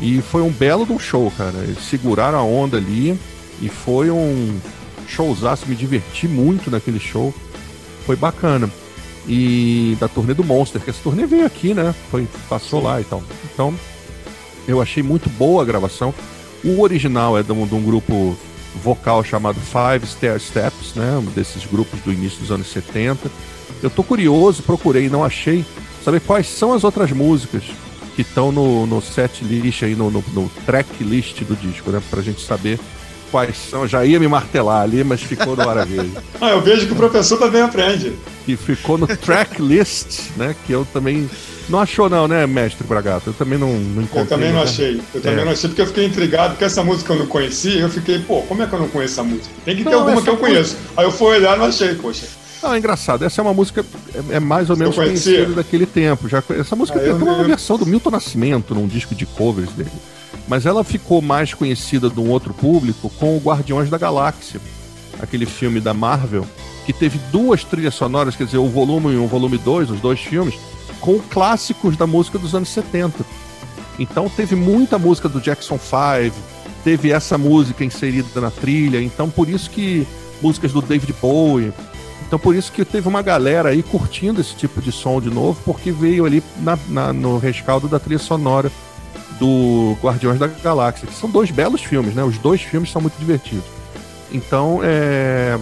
[0.00, 1.56] e foi um belo de um show, cara.
[1.58, 3.16] Eles seguraram a onda ali
[3.62, 4.58] e foi um
[5.06, 5.68] showzaço.
[5.68, 7.32] Me diverti muito naquele show
[8.04, 8.68] foi bacana.
[9.28, 11.94] E da turnê do Monster, que essa turnê veio aqui, né?
[12.10, 12.86] Foi, passou Sim.
[12.86, 13.22] lá e tal.
[13.54, 13.72] Então,
[14.66, 16.12] eu achei muito boa a gravação.
[16.64, 18.36] O original é de um, de um grupo
[18.78, 21.18] vocal chamado Five Stair Steps, né?
[21.18, 23.30] Um desses grupos do início dos anos 70.
[23.82, 25.64] Eu tô curioso, procurei, não achei,
[26.04, 27.64] saber quais são as outras músicas
[28.16, 32.02] que estão no, no set list aí, no, no, no track list do disco, né?
[32.10, 32.80] Pra gente saber
[33.30, 33.86] quais são.
[33.86, 36.12] Já ia me martelar ali, mas ficou no hora verde.
[36.40, 38.12] ah, eu vejo que o professor também aprende.
[38.46, 40.54] E ficou no track list, né?
[40.66, 41.28] Que eu também.
[41.68, 43.28] Não achou, não, né, mestre Bragato?
[43.28, 44.22] Eu também não, não encontrei.
[44.22, 44.64] Eu também não né?
[44.64, 45.02] achei.
[45.14, 45.44] Eu também é.
[45.44, 47.80] não achei, porque eu fiquei intrigado, porque essa música eu não conhecia.
[47.82, 49.50] Eu fiquei, pô, como é que eu não conheço essa música?
[49.66, 50.76] Tem que ter não, alguma que eu conheço.
[50.96, 52.26] Aí eu fui olhar e não achei, poxa.
[52.62, 53.24] Não, é engraçado.
[53.24, 56.26] Essa é uma música é, é mais ou menos conhecida daquele tempo.
[56.26, 59.90] Já, essa música tem uma versão do Milton Nascimento num disco de covers dele
[60.48, 64.60] mas ela ficou mais conhecida de um outro público com o Guardiões da Galáxia,
[65.20, 66.46] aquele filme da Marvel,
[66.86, 70.00] que teve duas trilhas sonoras, quer dizer, o volume 1 e o volume 2, os
[70.00, 70.58] dois filmes,
[71.00, 73.24] com clássicos da música dos anos 70.
[73.98, 76.34] Então teve muita música do Jackson 5,
[76.82, 80.06] teve essa música inserida na trilha, então por isso que
[80.40, 81.74] músicas do David Bowie.
[82.26, 85.60] Então por isso que teve uma galera aí curtindo esse tipo de som de novo,
[85.64, 88.70] porque veio ali na, na, no rescaldo da trilha sonora
[89.38, 92.22] do Guardiões da Galáxia, que são dois belos filmes, né?
[92.24, 93.64] Os dois filmes são muito divertidos.
[94.32, 95.58] Então, é...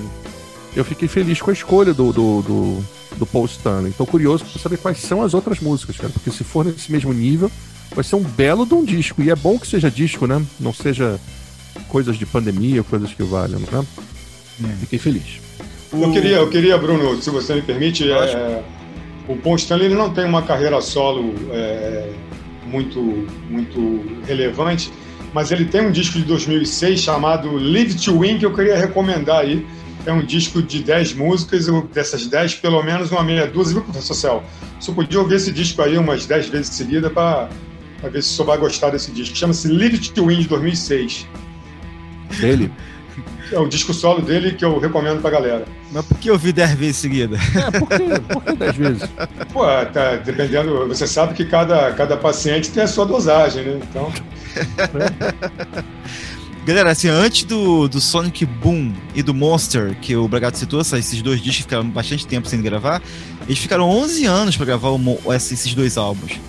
[0.75, 2.85] eu fiquei feliz com a escolha do, do, do,
[3.19, 3.91] do Paul Stanley.
[3.91, 7.13] Estou curioso para saber quais são as outras músicas, cara, porque se for nesse mesmo
[7.13, 7.51] nível,
[7.95, 9.23] vai ser um belo de um disco.
[9.23, 10.45] E é bom que seja disco, né?
[10.59, 11.21] Não seja
[11.89, 13.87] coisas de pandemia, coisas que valham, né?
[14.65, 14.77] É.
[14.81, 15.41] Fiquei feliz.
[15.93, 18.63] Eu queria, eu queria, Bruno, se você me permite, é,
[19.29, 22.11] o Paul Stanley ele não tem uma carreira solo é,
[22.67, 23.01] muito,
[23.49, 24.93] muito relevante,
[25.33, 29.41] mas ele tem um disco de 2006 chamado Live to Win que eu queria recomendar
[29.41, 29.67] aí.
[30.05, 34.15] É um disco de 10 músicas, dessas 10, pelo menos uma meia dúzia, viu, professor
[34.15, 34.45] Cel?
[34.79, 37.49] Você podia ouvir esse disco aí umas 10 vezes seguida para
[38.05, 39.37] ver se o vai gostar desse disco.
[39.37, 41.27] Chama-se Live to Win de 2006.
[42.41, 42.71] Dele?
[43.53, 45.65] É o disco solo dele que eu recomendo pra galera.
[45.93, 47.37] Mas por que ouvir 10 vezes seguida?
[47.55, 49.09] É, por que, por que 10 vezes?
[49.53, 50.89] Pô, tá dependendo.
[50.89, 53.81] Você sabe que cada, cada paciente tem a sua dosagem, né?
[53.89, 54.13] Então.
[56.67, 61.23] Galera, assim, antes do, do Sonic Boom e do Monster, que o Bragato citou, esses
[61.23, 63.01] dois discos ficaram bastante tempo sem gravar,
[63.47, 65.01] eles ficaram 11 anos para gravar o,
[65.33, 66.41] esses dois álbuns,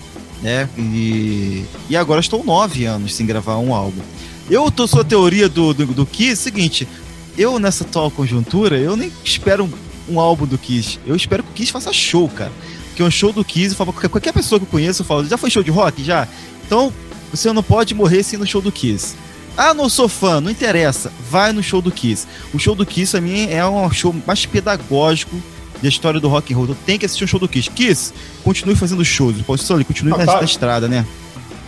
[0.42, 0.68] né?
[0.76, 4.02] E, e agora estão 9 anos sem gravar um álbum.
[4.50, 6.88] Eu tô sua teoria do, do, do Kiss, seguinte,
[7.36, 10.98] eu nessa atual conjuntura, eu nem espero um, um, álbum do Kiss.
[11.06, 12.50] Eu espero que o Kiss faça show, cara.
[12.88, 15.24] Porque um show do Kiss, eu falo, qualquer, qualquer pessoa que eu conheço, eu falo,
[15.26, 16.02] já foi show de rock?
[16.02, 16.26] Já?
[16.66, 16.92] Então,
[17.30, 19.14] você não pode morrer sem ir no show do Kiss.
[19.54, 21.12] Ah, não sou fã, não interessa.
[21.30, 22.26] Vai no show do Kiss.
[22.54, 25.36] O show do Kiss, pra mim, é um show mais pedagógico
[25.82, 26.64] da história do rock and roll.
[26.64, 27.68] Então, tem que assistir um show do Kiss.
[27.70, 29.36] Kiss, continue fazendo shows.
[29.42, 30.36] Pode só continue ah, na, tá.
[30.38, 31.04] na estrada, né?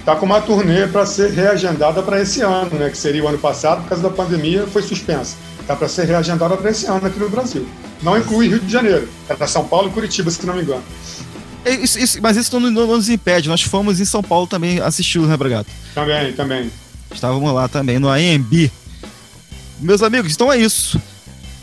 [0.05, 2.90] Tá com uma turnê para ser reagendada para esse ano, né?
[2.90, 5.36] Que seria o ano passado, por causa da pandemia, foi suspensa.
[5.66, 7.66] Tá para ser reagendada para esse ano aqui no Brasil.
[8.03, 10.82] Não inclui Rio de Janeiro, é para São Paulo e Curitiba, se não me engano.
[11.64, 13.48] É, isso, isso, mas isso não, não, nos impede.
[13.48, 15.70] Nós fomos em São Paulo também assistir o né, Bragato?
[15.94, 16.70] Também, também.
[17.12, 18.70] Estávamos lá também, no AMB.
[19.80, 21.01] Meus amigos, então é isso.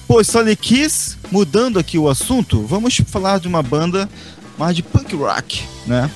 [0.08, 4.10] Pô, Sonic Kiss, mudando aqui o assunto, vamos falar de uma banda
[4.58, 6.10] mais de punk rock, né?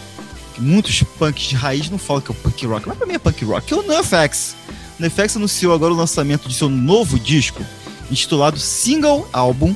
[0.59, 3.43] Muitos punks de raiz não falam que é punk rock, mas pra mim é punk
[3.45, 3.67] rock.
[3.67, 4.55] Que é o NoFX.
[4.99, 7.63] O NoFX anunciou agora o lançamento de seu novo disco,
[8.09, 9.75] intitulado Single Album,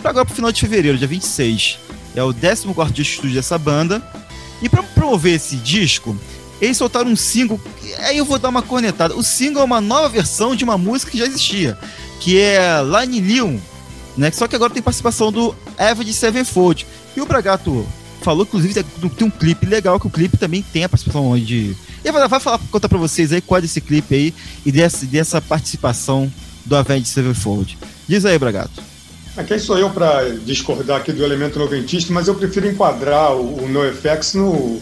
[0.00, 1.78] para agora pro final de fevereiro, dia 26.
[2.14, 4.02] É o 14 disco de estúdio dessa banda.
[4.62, 6.16] E para promover esse disco,
[6.60, 7.60] eles soltaram um single.
[7.98, 9.16] Aí eu vou dar uma cornetada.
[9.16, 11.78] O single é uma nova versão de uma música que já existia,
[12.20, 13.58] que é Line Leon,
[14.16, 14.30] né?
[14.30, 16.86] Só que agora tem participação do Eva de Sevenfold.
[17.16, 17.86] E o Bragato
[18.24, 21.76] falou, inclusive, tem um clipe legal, que o clipe também tem a participação de.
[22.02, 25.40] E vai, falar, contar pra vocês aí qual é desse clipe aí e dessa, dessa
[25.40, 26.32] participação
[26.64, 27.78] do Avenged Sevenfold.
[28.08, 28.82] Diz aí, Bragato.
[29.36, 33.64] É, quem sou eu para discordar aqui do elemento noventista, mas eu prefiro enquadrar o,
[33.64, 34.80] o NoFX no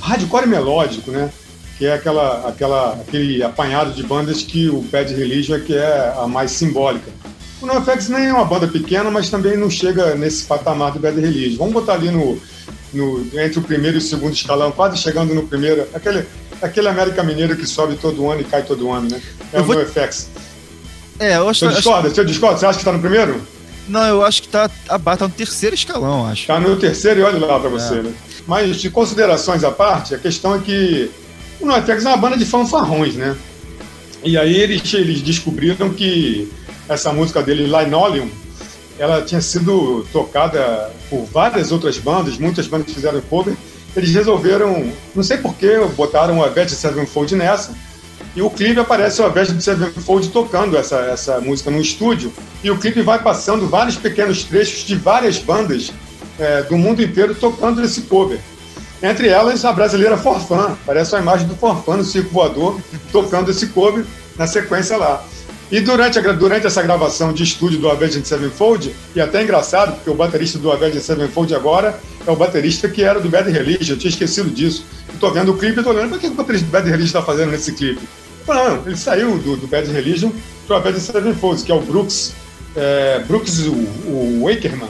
[0.00, 1.30] hardcore melódico, né?
[1.78, 6.14] Que é aquela, aquela, aquele apanhado de bandas que o Bad Religion é que é
[6.16, 7.10] a mais simbólica.
[7.60, 11.18] O NoFX nem é uma banda pequena, mas também não chega nesse patamar do Bad
[11.18, 11.58] Religion.
[11.58, 12.38] Vamos botar ali no,
[12.94, 15.86] no, entre o primeiro e o segundo escalão, quase chegando no primeiro.
[15.92, 16.24] Aquele,
[16.62, 19.20] aquele América Mineiro que sobe todo ano e cai todo ano, né?
[19.52, 19.74] É eu o vou...
[19.76, 20.28] NoFX.
[21.18, 21.66] É, eu acho que.
[21.66, 22.08] Você discorda?
[22.08, 22.14] Acho...
[22.16, 22.58] Você discorda?
[22.58, 23.40] Você acha que está no primeiro?
[23.86, 26.46] Não, eu acho que tá abaixo, tá no terceiro escalão, acho.
[26.46, 28.02] Tá no terceiro e olha lá para você, é.
[28.02, 28.14] né?
[28.46, 31.10] Mas de considerações à parte, a questão é que
[31.60, 33.36] o NoFX é uma banda de fanfarrões, né?
[34.22, 36.50] E aí eles, eles descobriram que
[36.88, 38.28] essa música dele, Linoleum,
[38.98, 43.54] ela tinha sido tocada por várias outras bandas, muitas bandas fizeram cover.
[43.96, 47.72] Eles resolveram, não sei porquê, botaram a Avenged Sevenfold nessa,
[48.34, 52.32] e o clipe aparece o Avenged Sevenfold tocando essa, essa música no estúdio,
[52.62, 55.92] e o clipe vai passando vários pequenos trechos de várias bandas
[56.38, 58.40] é, do mundo inteiro tocando esse cover.
[59.02, 62.80] Entre elas, a brasileira Forfã, parece a imagem do Forfã no circo voador,
[63.12, 64.04] tocando esse cover
[64.36, 65.22] na sequência lá.
[65.74, 70.08] E durante, a, durante essa gravação de estúdio do Avenged Sevenfold, e até engraçado, porque
[70.08, 73.98] o baterista do Avenged Sevenfold agora é o baterista que era do Bad Religion, eu
[73.98, 74.86] tinha esquecido disso.
[75.12, 77.22] Estou vendo o clipe e estou olhando, o que o baterista do Bad Religion está
[77.22, 78.08] fazendo nesse clipe?
[78.46, 80.30] Não, ele saiu do, do Bad Religion
[80.64, 82.32] para o Avenged Sevenfold, que é o Brooks,
[82.76, 84.88] é, Brooks o, o Wakerman.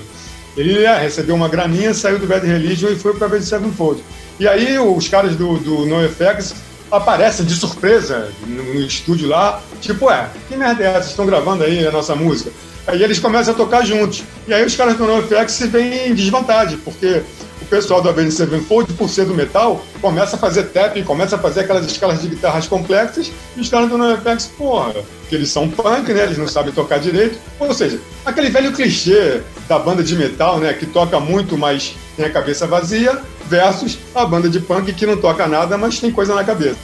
[0.55, 4.05] Ele é, recebeu uma graninha, saiu do Bad Religion e foi para o Avenged Sevenfold.
[4.39, 6.55] E aí os caras do, do NoFX
[6.95, 11.11] aparecem de surpresa no, estúdio lá, tipo, é, que merda é essa?
[11.11, 12.51] Estão gravando aí a nossa música?
[12.87, 14.23] Aí eles começam a tocar juntos.
[14.47, 17.23] E aí os caras do NoFX veem em desvantagem, porque
[17.63, 21.39] o pessoal do Avenged Sevenfold, por ser do metal, começa a fazer tapping, começa a
[21.39, 24.95] fazer aquelas escalas de guitarras complexas, e os caras do NoFX, porra,
[25.29, 26.25] que eles são punk, né?
[26.25, 27.39] Eles não sabem tocar direito.
[27.59, 30.75] Ou seja, aquele velho clichê da banda de metal, né?
[30.75, 33.19] Que toca muito, mas tem a cabeça vazia,
[33.49, 36.79] versus a banda de punk que não toca nada, mas tem coisa na cabeça.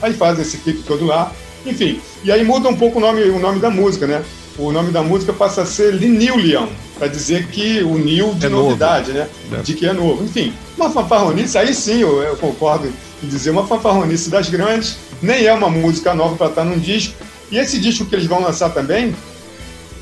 [0.00, 1.32] Aí fazem esse clipe todo lá.
[1.64, 4.22] Enfim, e aí muda um pouco o nome, o nome da música, né?
[4.58, 6.66] o nome da música passa a ser Linillion,
[6.98, 9.28] para dizer que o Nil de é novidade, novo.
[9.50, 9.58] né?
[9.58, 9.62] É.
[9.62, 10.24] De que é novo.
[10.24, 12.92] Enfim, uma fanfarronice, aí sim eu, eu, concordo
[13.22, 17.14] em dizer, uma fanfarronice das grandes, nem é uma música nova para estar num disco.
[17.50, 19.14] E esse disco que eles vão lançar também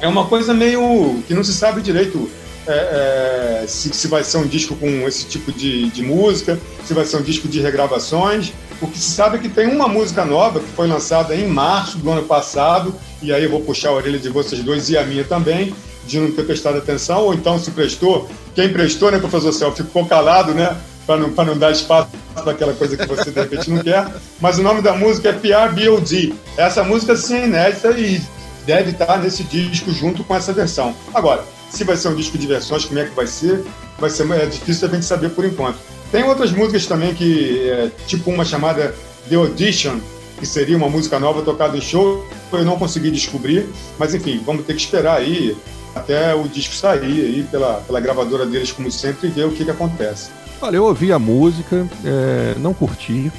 [0.01, 2.29] é uma coisa meio que não se sabe direito
[2.73, 6.95] é, é, se, se, vai ser um disco com esse tipo de, de música, se
[6.95, 8.53] vai ser um disco de regravações.
[8.81, 11.99] O que se sabe é que tem uma música nova que foi lançada em março
[11.99, 15.05] do ano passado, e aí eu vou puxar a orelha de vocês dois e a
[15.05, 15.75] minha também,
[16.07, 20.07] de não ter prestado atenção, ou então se prestou, quem prestou, né, professor Céu, ficou
[20.07, 23.83] calado, né, para não, não dar espaço para aquela coisa que você de repente não
[23.83, 24.07] quer.
[24.41, 26.35] Mas o nome da música é PRBOD.
[26.57, 28.21] Essa música sim é inédita e
[28.64, 30.95] deve estar nesse disco junto com essa versão.
[31.12, 33.64] Agora, se vai ser um disco de versões, como é que vai ser,
[33.99, 35.79] vai ser é difícil a gente saber por enquanto.
[36.11, 38.95] Tem outras músicas também que, é, tipo uma chamada
[39.29, 40.01] The Audition,
[40.39, 43.68] que seria uma música nova tocada em show, eu não consegui descobrir,
[43.99, 45.57] mas enfim, vamos ter que esperar aí
[45.95, 49.64] até o disco sair aí pela, pela gravadora deles, como sempre, e ver o que,
[49.64, 50.31] que acontece.
[50.61, 53.33] Olha, eu ouvi a música, é, não curti.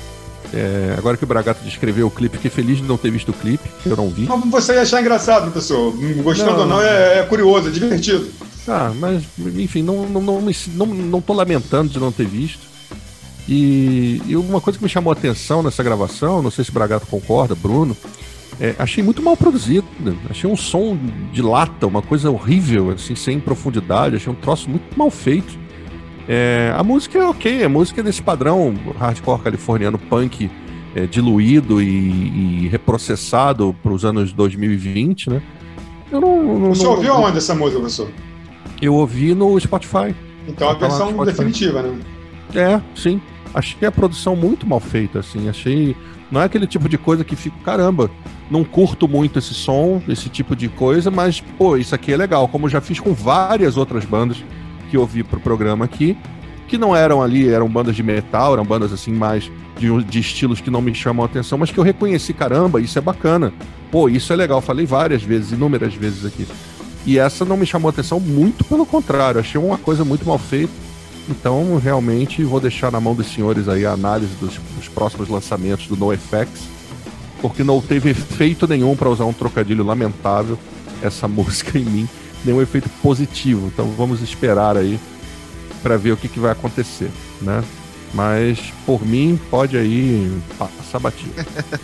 [0.53, 3.33] É, agora que o Bragato descreveu o clipe, fiquei feliz de não ter visto o
[3.33, 4.27] clipe, eu não vi.
[4.27, 5.93] Mas você ia achar engraçado, professor.
[6.21, 8.27] Gostando não, ou não, é, é curioso, é divertido.
[8.67, 9.23] Ah, mas,
[9.55, 12.71] enfim, não, não, não, não, não tô lamentando de não ter visto.
[13.47, 16.73] E, e uma coisa que me chamou a atenção nessa gravação, não sei se o
[16.73, 17.97] Bragato concorda, Bruno,
[18.59, 19.87] é, achei muito mal produzido.
[20.29, 20.97] Achei um som
[21.33, 24.15] de lata, uma coisa horrível, assim, sem profundidade.
[24.15, 25.57] Achei um troço muito mal feito.
[26.27, 30.49] É, a música é ok, a música é desse padrão hardcore californiano punk
[30.95, 35.41] é, diluído e, e reprocessado para os anos 2020, né?
[36.11, 38.09] Eu não, não, Você não, ouviu não, onde essa música, professor?
[38.81, 40.13] Eu ouvi no Spotify.
[40.47, 41.99] Então a versão definitiva, né?
[42.53, 43.21] É, sim.
[43.53, 45.47] Achei a produção muito mal feita, assim.
[45.47, 45.95] Achei.
[46.29, 48.09] Não é aquele tipo de coisa que fica, caramba,
[48.49, 52.47] não curto muito esse som, esse tipo de coisa, mas, pô, isso aqui é legal.
[52.47, 54.41] Como já fiz com várias outras bandas
[54.91, 56.17] que eu vi pro programa aqui,
[56.67, 60.59] que não eram ali, eram bandas de metal, eram bandas assim mais de, de estilos
[60.59, 63.53] que não me chamam a atenção, mas que eu reconheci, caramba, isso é bacana.
[63.89, 64.59] Pô, isso é legal.
[64.59, 66.45] Falei várias vezes, inúmeras vezes aqui.
[67.05, 69.39] E essa não me chamou a atenção, muito pelo contrário.
[69.39, 70.73] Achei uma coisa muito mal feita.
[71.29, 75.87] Então, realmente, vou deixar na mão dos senhores aí a análise dos, dos próximos lançamentos
[75.87, 76.49] do NoFX,
[77.41, 80.59] porque não teve efeito nenhum, para usar um trocadilho lamentável,
[81.01, 82.09] essa música em mim,
[82.45, 83.67] nenhum efeito positivo.
[83.67, 84.99] Então, vamos esperar aí
[85.81, 87.09] para ver o que, que vai acontecer,
[87.41, 87.63] né?
[88.13, 91.33] Mas, por mim, pode aí passar batido.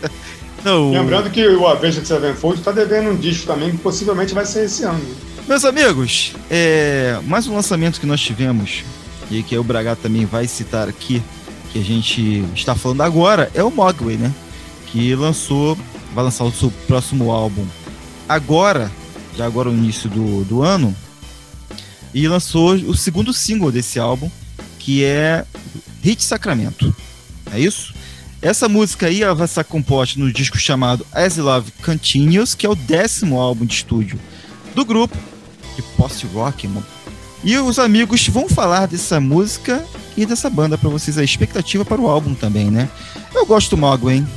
[0.64, 0.91] Não.
[0.91, 4.84] Lembrando que o Avenged Sevenfold está devendo um disco também que possivelmente vai ser esse
[4.84, 4.99] ano.
[5.47, 8.84] Meus amigos, é, mais um lançamento que nós tivemos
[9.32, 11.24] e que o Bragato também vai citar aqui,
[11.72, 14.34] que a gente está falando agora, é o Mogwai, né?
[14.88, 15.78] Que lançou,
[16.14, 17.66] vai lançar o seu próximo álbum
[18.28, 18.91] agora,
[19.38, 20.96] já agora no início do, do ano,
[22.14, 24.30] e lançou o segundo single desse álbum,
[24.80, 25.46] que é
[26.02, 26.94] Hit Sacramento.
[27.52, 27.94] É isso?
[28.42, 32.70] Essa música aí ela vai estar composta no disco chamado As Love Continues, que é
[32.70, 34.20] o décimo álbum de estúdio
[34.74, 35.18] do grupo
[35.76, 36.68] de post-rock,
[37.44, 39.86] e os amigos vão falar dessa música
[40.16, 41.18] e dessa banda para vocês.
[41.18, 42.90] A expectativa para o álbum também, né?
[43.34, 44.28] Eu gosto do Mogo, hein?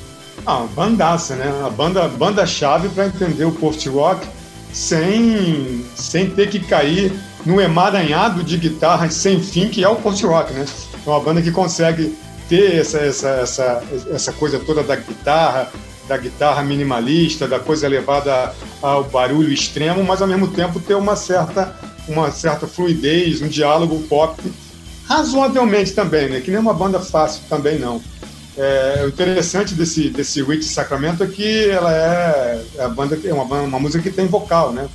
[0.47, 1.51] Ah, bandaça, né?
[1.65, 4.27] A banda, banda chave para entender o post-rock
[4.73, 7.13] sem, sem ter que cair
[7.45, 10.67] no emaranhado de guitarras sem fim que é o post-rock, né?
[11.07, 12.17] É uma banda que consegue
[12.49, 15.71] ter essa, essa, essa, essa coisa toda da guitarra,
[16.09, 21.17] da guitarra minimalista, da coisa levada ao barulho extremo, mas ao mesmo tempo ter uma
[21.17, 21.75] certa
[22.09, 24.43] uma certa fluidez, um diálogo pop,
[25.07, 26.41] razoavelmente também, né?
[26.41, 28.03] Que nem uma banda fácil também não.
[28.57, 33.33] É, o interessante desse desse Rich Sacramento é que ela é, é a banda é
[33.33, 34.89] uma, uma música que tem vocal, né?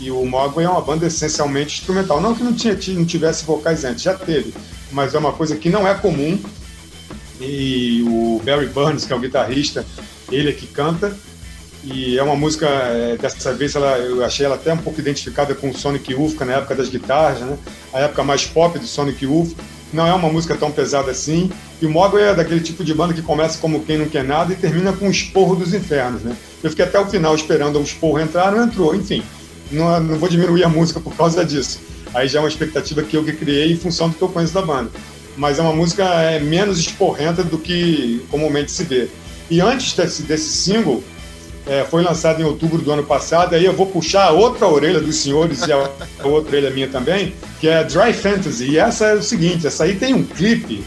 [0.00, 2.20] E o Mogwai é uma banda essencialmente instrumental.
[2.20, 4.54] Não que não, tinha, não tivesse vocais antes, já teve,
[4.92, 6.40] mas é uma coisa que não é comum.
[7.40, 9.84] E o Barry Burns, que é o guitarrista,
[10.30, 11.16] ele é que canta.
[11.84, 15.54] E é uma música, é, dessa vez ela, eu achei ela até um pouco identificada
[15.54, 17.56] com o Sonic Youth, na época das guitarras, né?
[17.92, 19.54] A época mais pop do Sonic Youth.
[19.92, 21.50] Não é uma música tão pesada assim.
[21.80, 24.52] E o Mogwai é daquele tipo de banda que começa como quem não quer nada
[24.52, 26.36] e termina com o esporro dos infernos, né?
[26.62, 28.94] Eu fiquei até o final esperando o esporro entrar, não entrou.
[28.94, 29.22] Enfim,
[29.70, 31.80] não, não vou diminuir a música por causa disso.
[32.12, 34.54] Aí já é uma expectativa que eu que criei em função do que eu conheço
[34.54, 34.90] da banda.
[35.36, 39.08] Mas é uma música é, menos esporrenta do que comumente se vê.
[39.48, 41.02] E antes desse, desse single,
[41.64, 43.54] é, foi lançado em outubro do ano passado.
[43.54, 45.78] Aí eu vou puxar a outra orelha dos senhores e a
[46.24, 48.70] outra orelha minha também, que é Dry Fantasy.
[48.70, 50.82] E essa é o seguinte: essa aí tem um clipe,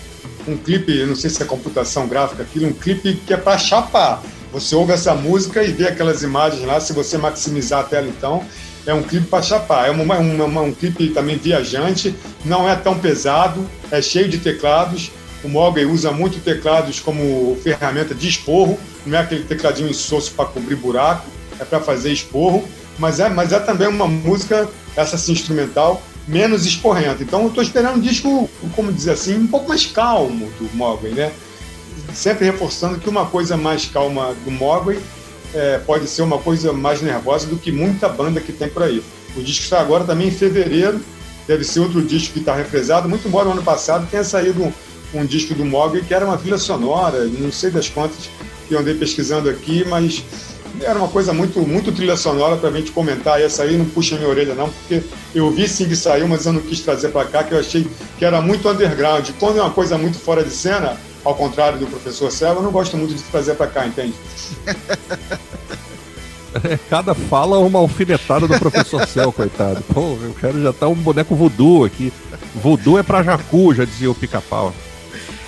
[0.48, 4.22] um clipe, não sei se é computação gráfica, aquilo, um clipe que é para chapar.
[4.52, 8.44] Você ouve essa música e vê aquelas imagens lá, se você maximizar a tela então.
[8.86, 10.18] É um clipe para chapar, é uma,
[10.62, 15.12] um clipe também viajante, não é tão pesado, é cheio de teclados,
[15.44, 20.46] o Mogwai usa muito teclados como ferramenta de esporro, não é aquele tecladinho insosso para
[20.46, 21.28] cobrir buraco,
[21.60, 22.68] é para fazer esporro,
[22.98, 27.24] mas é, mas é também uma música, essa assim, instrumental, menos esporrenta.
[27.24, 31.12] Então eu estou esperando um disco, como dizer assim, um pouco mais calmo do Mogwai,
[31.12, 31.32] né?
[32.14, 35.00] Sempre reforçando que uma coisa mais calma do Mogwai
[35.54, 39.04] é, pode ser uma coisa mais nervosa do que muita banda que tem por aí.
[39.36, 41.02] O disco está agora também em fevereiro,
[41.48, 44.74] deve ser outro disco que está represado, muito embora no ano passado tenha saído
[45.14, 48.30] um disco do Mogli que era uma trilha sonora, não sei das quantas
[48.68, 50.24] que eu andei pesquisando aqui, mas
[50.82, 53.40] era uma coisa muito, muito trilha sonora para a gente comentar.
[53.40, 55.04] E essa aí não puxa minha orelha, não, porque
[55.36, 57.88] eu vi sim que saiu, mas eu não quis trazer para cá, que eu achei
[58.18, 59.30] que era muito underground.
[59.40, 62.72] Quando é uma coisa muito fora de cena, ao contrário do professor Celo, eu não
[62.72, 64.14] gosto muito de trazer para cá, entende?
[66.90, 69.82] Cada fala uma alfinetada do professor Cel, coitado.
[69.94, 72.12] Pô, eu quero já estar tá um boneco voodoo aqui.
[72.56, 74.74] Voodoo é pra Jacu, já dizia o pica-pau.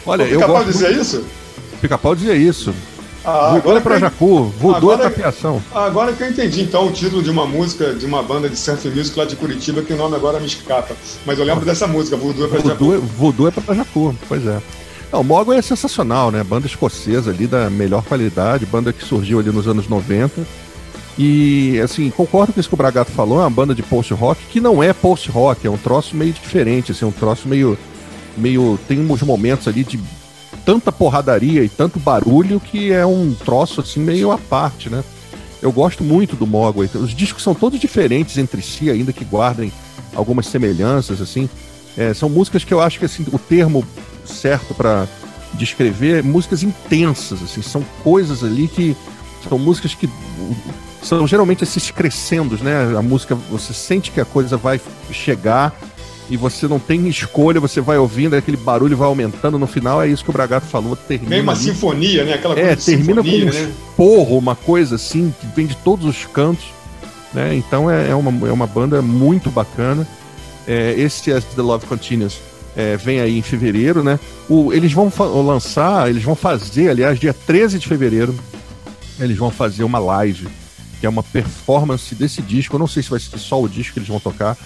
[0.06, 0.72] Olha, o eu gosto.
[0.72, 1.02] dizia muito...
[1.02, 1.26] isso?
[1.82, 2.74] Pica-pau dizia isso.
[3.26, 5.62] Ah, Voodoo é pra Jacu, Voodoo é pra piação.
[5.74, 8.90] Agora que eu entendi, então, o título de uma música de uma banda de surf
[8.90, 10.94] music lá de Curitiba, que o nome agora me escapa.
[11.26, 13.08] Mas eu lembro dessa música, Voodoo é pra Voodoo, Jacu.
[13.18, 14.62] Voodoo é pra Jacu, pois é.
[15.12, 16.44] Não, o Mogwai é sensacional, né?
[16.44, 20.42] Banda escocesa ali da melhor qualidade, banda que surgiu ali nos anos 90.
[21.18, 24.60] E, assim, concordo com isso que o Bragato falou, é uma banda de post-rock que
[24.60, 27.78] não é post-rock, é um troço meio diferente, assim, um troço meio
[28.36, 28.80] meio.
[28.88, 30.00] Tem uns momentos ali de
[30.66, 35.04] tanta porradaria e tanto barulho que é um troço assim meio à parte, né?
[35.62, 36.90] Eu gosto muito do Mogwai.
[36.96, 39.72] Os discos são todos diferentes entre si, ainda que guardem
[40.14, 41.50] algumas semelhanças, assim.
[41.98, 43.86] É, são músicas que eu acho que assim, o termo
[44.26, 45.08] certo para
[45.54, 48.98] descrever é músicas intensas, assim, são coisas ali que
[49.48, 50.10] são músicas que
[51.02, 52.96] são geralmente esses crescendos, né?
[52.98, 54.80] A música, você sente que a coisa vai
[55.12, 55.74] chegar
[56.30, 60.08] e você não tem escolha, você vai ouvindo, aquele barulho vai aumentando no final, é
[60.08, 61.30] isso que o Bragato falou, termina.
[61.30, 61.62] Meio uma ali.
[61.62, 62.34] sinfonia, né?
[62.34, 63.72] Aquela é, termina com um né?
[63.98, 66.66] porro, uma coisa assim, que vem de todos os cantos.
[67.34, 67.56] Né?
[67.56, 70.08] Então é, é, uma, é uma banda muito bacana.
[70.68, 72.40] É, esse As The Love Continues
[72.76, 74.20] é, vem aí em fevereiro, né?
[74.48, 75.12] O, eles vão
[75.44, 78.34] lançar, eles vão fazer, aliás, dia 13 de fevereiro,
[79.20, 80.48] eles vão fazer uma live
[81.00, 82.76] que é uma performance desse disco.
[82.76, 84.58] Eu não sei se vai ser só o disco que eles vão tocar,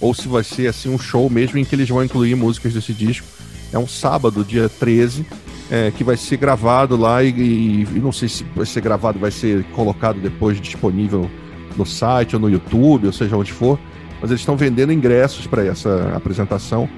[0.00, 2.92] ou se vai ser assim um show mesmo em que eles vão incluir músicas desse
[2.92, 3.26] disco.
[3.72, 5.26] É um sábado, dia 13,
[5.70, 9.18] é, que vai ser gravado lá e, e, e, não sei se vai ser gravado,
[9.18, 11.28] vai ser colocado depois disponível
[11.76, 13.78] no site ou no YouTube, ou seja onde for.
[14.20, 16.88] Mas eles estão vendendo ingressos para essa apresentação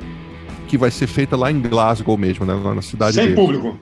[0.68, 3.38] que vai ser feita lá em Glasgow mesmo, né, lá na cidade Sem deles.
[3.38, 3.78] público.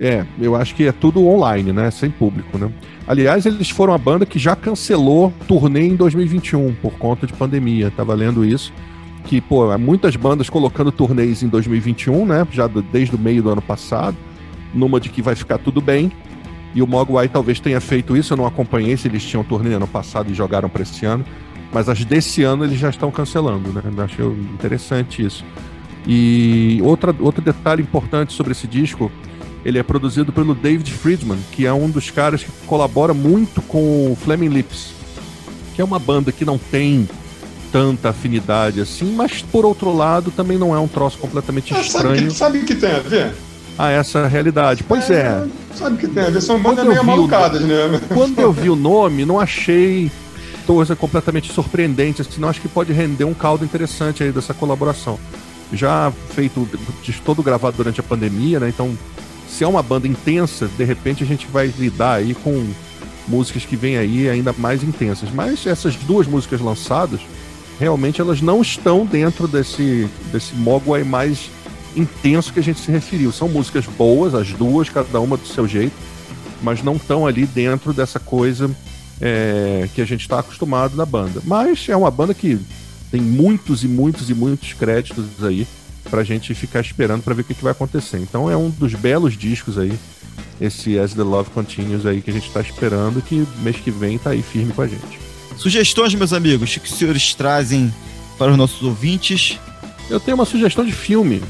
[0.00, 1.90] É, eu acho que é tudo online, né?
[1.90, 2.70] Sem público, né?
[3.06, 7.90] Aliás, eles foram a banda que já cancelou turnê em 2021 por conta de pandemia.
[7.90, 8.72] Tava lendo isso.
[9.24, 12.46] Que, pô, muitas bandas colocando turnês em 2021, né?
[12.52, 14.16] Já desde o meio do ano passado.
[14.72, 16.12] Numa de que vai ficar tudo bem.
[16.74, 18.32] E o Mogwai talvez tenha feito isso.
[18.32, 21.24] Eu não acompanhei se eles tinham turnê ano passado e jogaram para esse ano.
[21.72, 23.82] Mas as desse ano eles já estão cancelando, né?
[23.84, 25.44] Eu achei interessante isso.
[26.06, 29.10] E outra, outro detalhe importante sobre esse disco
[29.64, 34.12] ele é produzido pelo David Friedman, que é um dos caras que colabora muito com
[34.12, 34.92] o Flaming Lips,
[35.74, 37.08] que é uma banda que não tem
[37.70, 42.30] tanta afinidade assim, mas por outro lado também não é um troço completamente ah, estranho.
[42.30, 43.34] Sabe o que, que, tem a ver?
[43.76, 44.82] A essa realidade.
[44.82, 45.20] Pois é.
[45.20, 45.46] é.
[45.74, 46.40] Sabe o que tem a ver?
[46.40, 48.00] São bandas meio malucadas, né?
[48.12, 50.10] Quando eu vi o nome, não achei
[50.66, 55.18] coisa completamente surpreendente, assim, não acho que pode render um caldo interessante aí dessa colaboração.
[55.72, 56.68] Já feito,
[57.24, 58.68] todo gravado durante a pandemia, né?
[58.68, 58.96] Então
[59.48, 62.66] se é uma banda intensa, de repente a gente vai lidar aí com
[63.26, 65.30] músicas que vêm aí ainda mais intensas.
[65.30, 67.20] Mas essas duas músicas lançadas,
[67.78, 71.50] realmente elas não estão dentro desse, desse Mogwai mais
[71.96, 73.32] intenso que a gente se referiu.
[73.32, 75.94] São músicas boas, as duas, cada uma do seu jeito,
[76.62, 78.70] mas não estão ali dentro dessa coisa
[79.20, 81.42] é, que a gente está acostumado na banda.
[81.44, 82.58] Mas é uma banda que
[83.10, 85.66] tem muitos e muitos e muitos créditos aí
[86.10, 88.18] pra gente ficar esperando para ver o que, que, vai acontecer.
[88.18, 89.98] Então é um dos belos discos aí,
[90.60, 94.18] esse As the Love Continues aí que a gente tá esperando, que mês que vem
[94.18, 95.18] tá aí firme com a gente.
[95.56, 97.92] Sugestões, meus amigos, que os senhores trazem
[98.38, 99.58] para os nossos ouvintes?
[100.08, 101.42] Eu tenho uma sugestão de filme.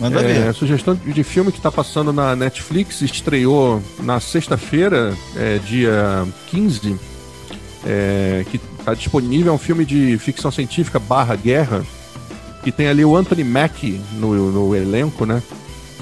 [0.00, 0.54] Manda é, ver.
[0.54, 6.96] Sugestão de filme que está passando na Netflix, estreou na sexta-feira, é, dia 15,
[7.84, 11.84] é, que está disponível, é um filme de ficção científica barra guerra,
[12.62, 15.42] que tem ali o Anthony Mackie no, no elenco, né?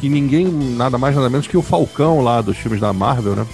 [0.00, 3.46] Que ninguém, nada mais nada menos que o Falcão lá dos filmes da Marvel, né?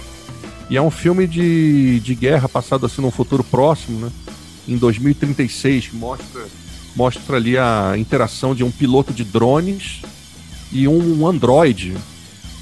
[0.69, 4.11] E é um filme de, de guerra passado assim num futuro próximo, né?
[4.67, 6.45] Em 2036, que mostra,
[6.95, 10.01] mostra ali a interação de um piloto de drones
[10.71, 11.95] e um androide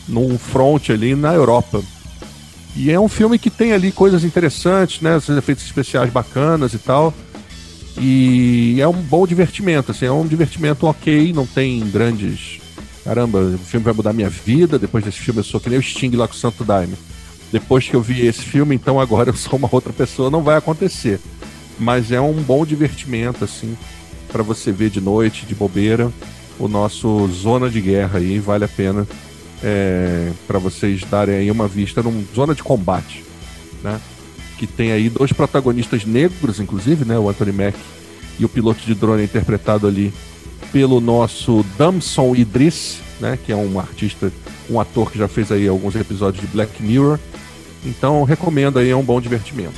[0.08, 1.82] num front ali na Europa.
[2.76, 5.16] E é um filme que tem ali coisas interessantes, né?
[5.16, 7.14] Os efeitos especiais bacanas e tal.
[7.98, 12.60] E é um bom divertimento, assim, é um divertimento ok, não tem grandes.
[13.04, 14.80] Caramba, o filme vai mudar minha vida.
[14.80, 16.96] Depois desse filme eu sou que nem o Sting lá com o Santo Daime.
[17.52, 20.58] Depois que eu vi esse filme, então agora eu sou uma outra pessoa, não vai
[20.58, 21.20] acontecer.
[21.80, 23.78] Mas é um bom divertimento, assim,
[24.32, 26.12] para você ver de noite, de bobeira,
[26.60, 29.08] o nosso Zona de Guerra aí, vale a pena
[29.64, 33.24] é, para vocês darem aí uma vista num Zona de Combate,
[33.84, 34.00] né?
[34.58, 37.18] Que tem aí dois protagonistas negros, inclusive, né?
[37.18, 37.78] O Anthony Mack
[38.39, 40.14] e o piloto de drone interpretado ali
[40.72, 43.38] pelo nosso Damson Idris, né?
[43.43, 44.32] Que é um artista,
[44.70, 47.20] um ator que já fez aí alguns episódios de Black Mirror.
[47.86, 49.76] Então recomendo aí, é um bom divertimento.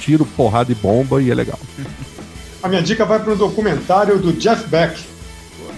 [0.00, 1.58] Tiro, porrada e bomba e é legal.
[2.62, 5.00] A minha dica vai para um documentário do Jeff Beck,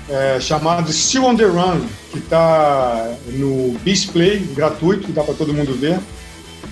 [0.09, 5.53] é, chamado Still on the Run, que está no Beast Play, gratuito, dá para todo
[5.53, 6.01] mundo ver.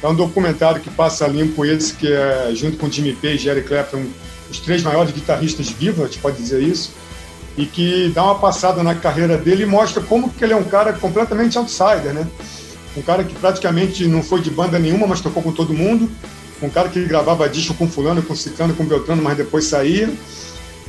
[0.07, 3.67] É um documentário que passa limpo esse, que é, junto com Jimmy Page e Eric
[3.67, 4.05] Clapton,
[4.49, 6.93] os três maiores guitarristas vivos, a gente pode dizer isso,
[7.59, 10.63] e que dá uma passada na carreira dele e mostra como que ele é um
[10.63, 12.25] cara completamente outsider, né?
[12.97, 16.09] Um cara que praticamente não foi de banda nenhuma, mas tocou com todo mundo.
[16.63, 20.09] Um cara que gravava disco com fulano, com ciclano, com beltrano, mas depois saía.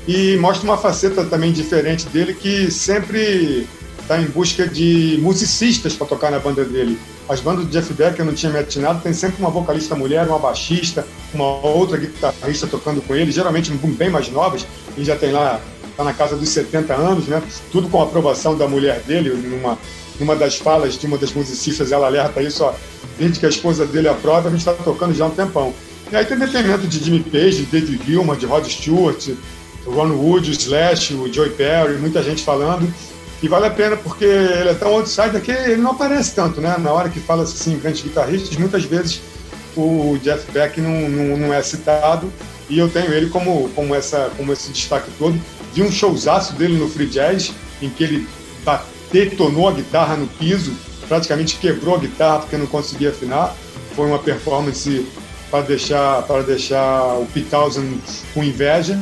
[0.07, 3.67] E mostra uma faceta também diferente dele que sempre
[4.07, 6.97] está em busca de musicistas para tocar na banda dele.
[7.27, 10.25] As bandas do Jeff Beck, eu não tinha me atinado, tem sempre uma vocalista mulher,
[10.25, 15.33] uma baixista, uma outra guitarrista tocando com ele, geralmente bem mais novas, ele já tem
[15.33, 15.59] lá,
[15.91, 17.43] está na casa dos 70 anos, né?
[17.69, 19.77] Tudo com a aprovação da mulher dele, numa,
[20.17, 22.73] numa das falas de uma das musicistas, ela alerta isso, ó,
[23.19, 25.73] desde que a esposa dele aprova, a gente está tocando já há um tempão.
[26.09, 29.31] E aí tem depoimento de Jimmy Page, de David Gilmour, de Rod Stewart,
[29.85, 32.87] Ron Wood, o Slash, o Joey Perry, muita gente falando.
[33.41, 36.75] E vale a pena porque ele é tão outsider que ele não aparece tanto, né?
[36.79, 39.21] Na hora que fala assim, grandes guitarristas, muitas vezes
[39.75, 42.31] o Jeff Beck não, não, não, é citado
[42.67, 45.39] e eu tenho ele como, como, essa, como esse destaque todo.
[45.73, 48.27] Vi um showzaço dele no Free Jazz, em que ele
[49.11, 50.73] detonou a guitarra no piso,
[51.07, 53.55] praticamente quebrou a guitarra porque não conseguia afinar.
[53.95, 55.05] Foi uma performance
[55.49, 57.99] para deixar, para deixar o Townsend
[58.33, 58.99] com inveja.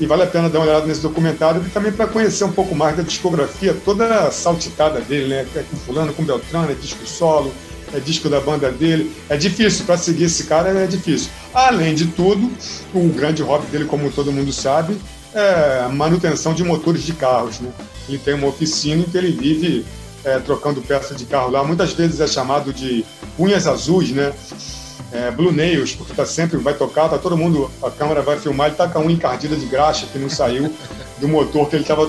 [0.00, 2.74] E vale a pena dar uma olhada nesse documentário e também para conhecer um pouco
[2.74, 5.46] mais da discografia toda saltitada dele, né?
[5.56, 7.52] É com fulano, com Beltrano, é disco solo,
[7.92, 9.12] é disco da banda dele.
[9.28, 11.30] É difícil, para seguir esse cara é difícil.
[11.52, 12.50] Além de tudo,
[12.94, 14.96] o grande hobby dele, como todo mundo sabe,
[15.34, 17.70] é manutenção de motores de carros, né?
[18.08, 19.84] Ele tem uma oficina em que ele vive
[20.24, 21.64] é, trocando peças de carro lá.
[21.64, 23.04] Muitas vezes é chamado de
[23.38, 24.32] unhas azuis, né?
[25.12, 28.68] É, Blue Nails, porque tá sempre, vai tocar, tá todo mundo, a câmera vai filmar,
[28.68, 30.72] ele tá com a unha encardida de graxa que não saiu
[31.18, 32.08] do motor que ele tava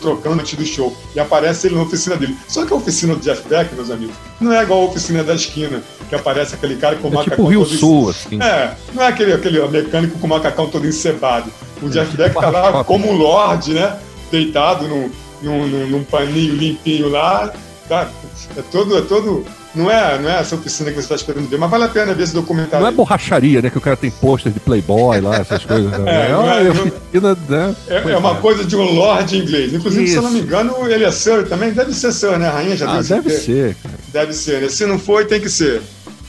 [0.00, 0.96] trocando antes do show.
[1.14, 2.36] E aparece ele na oficina dele.
[2.48, 5.34] Só que a oficina do Jeff Beck, meus amigos, não é igual a oficina da
[5.34, 8.42] esquina, que aparece aquele cara com o é macacão tipo Rio todo Sul, assim.
[8.42, 11.50] É, não é aquele, aquele mecânico com o macacão todo encebado.
[11.82, 13.98] O Jeff Beck tá lá como um lord, né?
[14.30, 15.10] Deitado num,
[15.42, 17.52] num, num, num paninho limpinho lá.
[17.88, 18.08] Tá?
[18.56, 19.44] É todo, é todo
[19.74, 22.12] não é, não é essa oficina que você está esperando ver, mas vale a pena
[22.12, 22.80] ver esse documentário.
[22.80, 23.70] Não é borracharia, né?
[23.70, 25.90] Que o cara tem pôster de Playboy lá, essas coisas.
[25.90, 26.00] Né?
[26.10, 27.76] É, é, é, oficina, né?
[27.88, 29.72] é, é uma coisa de um lord inglês.
[29.72, 30.12] Inclusive, Isso.
[30.12, 31.72] se eu não me engano, ele é Sir também.
[31.72, 32.48] Deve ser Sir, né?
[32.48, 33.76] A rainha já ah, deve ser.
[34.12, 34.68] Deve ser, né?
[34.68, 35.82] Se não foi, tem que ser.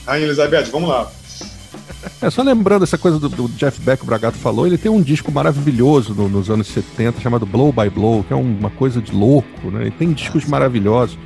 [0.06, 1.10] Rainha Elizabeth, vamos lá.
[2.20, 5.02] É, só lembrando essa coisa do, do, Jeff Beck, o Bragato falou, ele tem um
[5.02, 9.12] disco maravilhoso no, nos anos 70 chamado Blow by Blow, que é uma coisa de
[9.12, 9.82] louco, né?
[9.82, 11.18] Ele tem discos maravilhosos.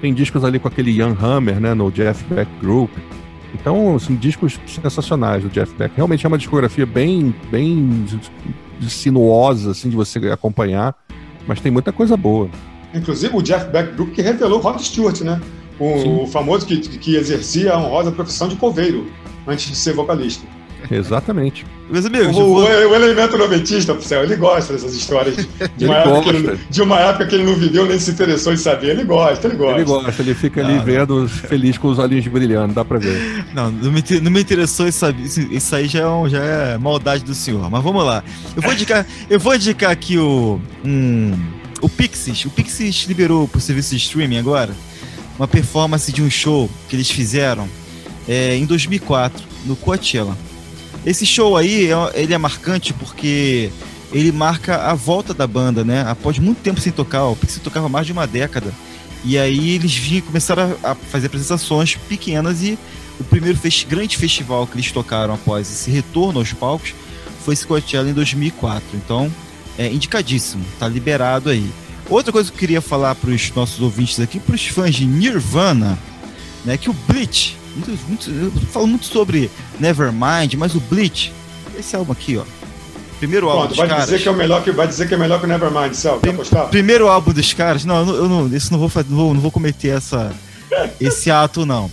[0.00, 2.90] Tem discos ali com aquele Ian Hammer, né, no Jeff Beck Group.
[3.54, 5.94] Então, assim, discos sensacionais do Jeff Beck.
[5.96, 8.06] Realmente é uma discografia bem, bem
[8.88, 10.94] sinuosa, assim, de você acompanhar,
[11.46, 12.48] mas tem muita coisa boa.
[12.94, 15.40] Inclusive o Jeff Beck Group que revelou Rod Stewart, né?
[15.78, 19.06] O, o famoso que, que exercia a honrosa profissão de coveiro
[19.46, 20.46] antes de ser vocalista.
[20.90, 21.66] Exatamente.
[21.90, 22.64] Meus amigos, o, vou...
[22.64, 25.36] o, elemento noventista, céu, ele gosta dessas histórias
[25.76, 28.56] de uma, época ele, de uma, época que ele, não viveu nem se interessou em
[28.56, 28.90] saber.
[28.90, 29.76] Ele gosta, ele gosta.
[29.76, 31.28] Ele gosta, ele fica ali não, vendo, não.
[31.28, 33.46] feliz com os olhinhos brilhando, dá pra ver.
[33.54, 35.22] Não, não me, não me interessou em saber.
[35.24, 37.68] Isso aí já é, um, já é maldade do senhor.
[37.70, 38.22] Mas vamos lá.
[38.54, 40.60] Eu vou indicar, eu vou indicar aqui o.
[40.84, 41.32] Um,
[41.80, 42.44] o Pixies.
[42.44, 44.74] O Pixies liberou pro serviço de streaming agora
[45.38, 47.68] uma performance de um show que eles fizeram
[48.28, 50.36] é, em 2004 no Coachella.
[51.08, 53.70] Esse show aí, é, ele é marcante porque
[54.12, 56.04] ele marca a volta da banda, né?
[56.06, 58.74] Após muito tempo sem tocar, o Pixie tocava mais de uma década.
[59.24, 62.78] E aí eles vinham, começaram a, fazer apresentações pequenas e
[63.18, 66.92] o primeiro fest grande festival que eles tocaram após esse retorno aos palcos
[67.42, 68.84] foi esse Coachella em 2004.
[68.92, 69.32] Então,
[69.78, 71.70] é indicadíssimo, tá liberado aí.
[72.10, 75.06] Outra coisa que eu queria falar para os nossos ouvintes aqui, para os fãs de
[75.06, 75.98] Nirvana,
[76.66, 81.32] né, que o Bleach muito, muito, eu falo muito sobre Nevermind, mas o Bleach,
[81.78, 82.44] esse álbum aqui, ó.
[83.18, 84.04] Primeiro álbum Pronto, dos vai caras.
[84.04, 86.20] Dizer que é o melhor que, vai dizer que é melhor que o Nevermind, Céu,
[86.20, 86.36] Prim,
[86.70, 89.50] Primeiro álbum dos caras, não, eu, eu não, isso não vou, não vou, não vou
[89.50, 90.32] cometer essa,
[91.00, 91.90] esse ato, não.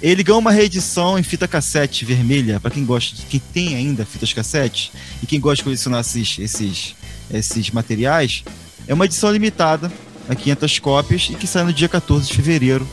[0.00, 4.32] Ele ganhou uma reedição em fita cassete vermelha, para quem gosta, quem tem ainda fitas
[4.32, 6.94] cassete e quem gosta de colecionar esses, esses,
[7.32, 8.44] esses materiais.
[8.86, 9.90] É uma edição limitada
[10.28, 12.86] a 500 cópias e que sai no dia 14 de fevereiro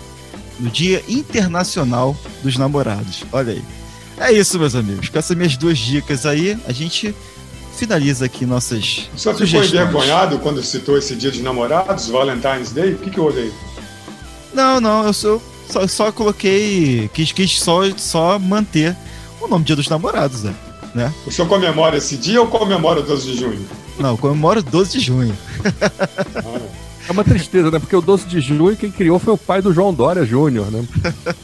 [0.59, 3.23] no Dia Internacional dos Namorados.
[3.31, 3.63] Olha aí.
[4.17, 5.09] É isso, meus amigos.
[5.09, 7.13] Com essas minhas duas dicas aí, a gente
[7.75, 9.09] finaliza aqui nossas.
[9.15, 12.93] Só ficou envergonhado quando citou esse Dia dos Namorados, Valentine's Day?
[12.93, 13.53] O que, que houve aí?
[14.53, 15.39] Não, não, eu só,
[15.69, 17.09] só, só coloquei.
[17.13, 18.95] Quis, quis só, só manter
[19.41, 20.55] o nome Dia dos Namorados, né?
[20.93, 21.13] né?
[21.27, 23.67] O senhor comemora esse dia ou comemora o 12 de junho?
[23.99, 25.37] Não, comemoro 12 de junho.
[26.35, 26.59] ah,
[27.07, 27.79] é uma tristeza, né?
[27.79, 30.83] Porque o 12 de junho quem criou foi o pai do João Dória Júnior, né?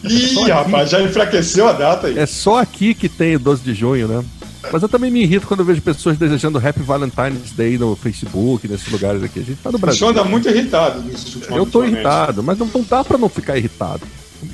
[0.04, 2.18] Ih, rapaz, já enfraqueceu a data aí.
[2.18, 4.26] É só aqui que tem o 12 de junho, né?
[4.72, 8.68] Mas eu também me irrito quando eu vejo pessoas desejando Happy Valentine's Day no Facebook,
[8.68, 9.40] nesses lugares aqui.
[9.40, 9.96] A gente tá no Brasil.
[9.96, 13.18] O senhor anda muito irritado nesses últimos Eu tô irritado, mas não, não dá pra
[13.18, 14.02] não ficar irritado.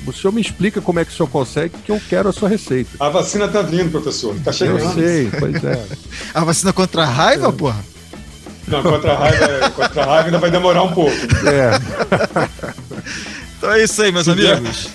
[0.06, 2.48] O senhor me explica como é que o senhor consegue, que eu quero a sua
[2.48, 2.90] receita.
[3.00, 4.34] A vacina tá vindo, professor.
[4.44, 4.80] Tá chegando.
[4.80, 5.86] Eu sei, pois é.
[6.34, 7.52] a vacina contra a raiva, é.
[7.52, 7.84] porra?
[8.68, 11.16] Não, contra a raiva, contra a raiva ainda vai demorar um pouco.
[11.46, 12.48] É.
[13.58, 14.88] Então é isso aí, meus amigos.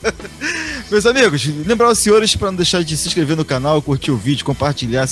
[0.90, 4.16] meus amigos, lembrar os senhores para não deixar de se inscrever no canal, curtir o
[4.16, 5.08] vídeo, compartilhar,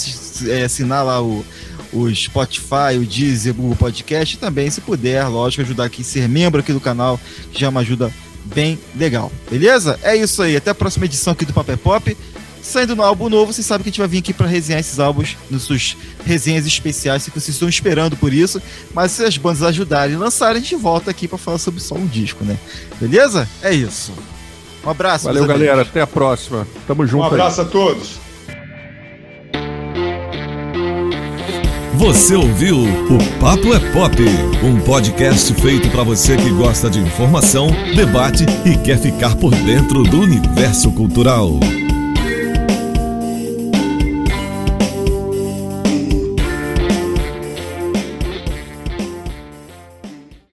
[0.47, 1.45] é, assinar lá o,
[1.93, 6.29] o Spotify, o Deezer, o Google Podcast e também, se puder, lógico, ajudar aqui, ser
[6.29, 7.19] membro aqui do canal,
[7.51, 8.13] que já é uma ajuda
[8.45, 9.33] bem legal.
[9.51, 9.99] Beleza?
[10.03, 10.57] É isso aí.
[10.57, 12.17] Até a próxima edição aqui do Papel Pop.
[12.65, 14.99] Saindo no álbum novo, você sabe que a gente vai vir aqui para resenhar esses
[14.99, 15.95] álbuns nas suas
[16.25, 18.61] resenhas especiais, que vocês estão esperando por isso.
[18.95, 21.95] Mas se as bandas ajudarem e lançarem, a gente volta aqui para falar sobre só
[21.95, 22.57] um disco, né?
[22.99, 23.47] Beleza?
[23.63, 24.15] É isso.
[24.83, 25.27] Um abraço.
[25.27, 25.83] Valeu, galera.
[25.83, 26.67] Até a próxima.
[26.87, 27.23] Tamo junto.
[27.23, 27.67] Um abraço aí.
[27.67, 28.25] a todos.
[31.99, 34.17] Você ouviu o Papo é Pop,
[34.63, 40.03] um podcast feito para você que gosta de informação, debate e quer ficar por dentro
[40.03, 41.61] do universo cultural.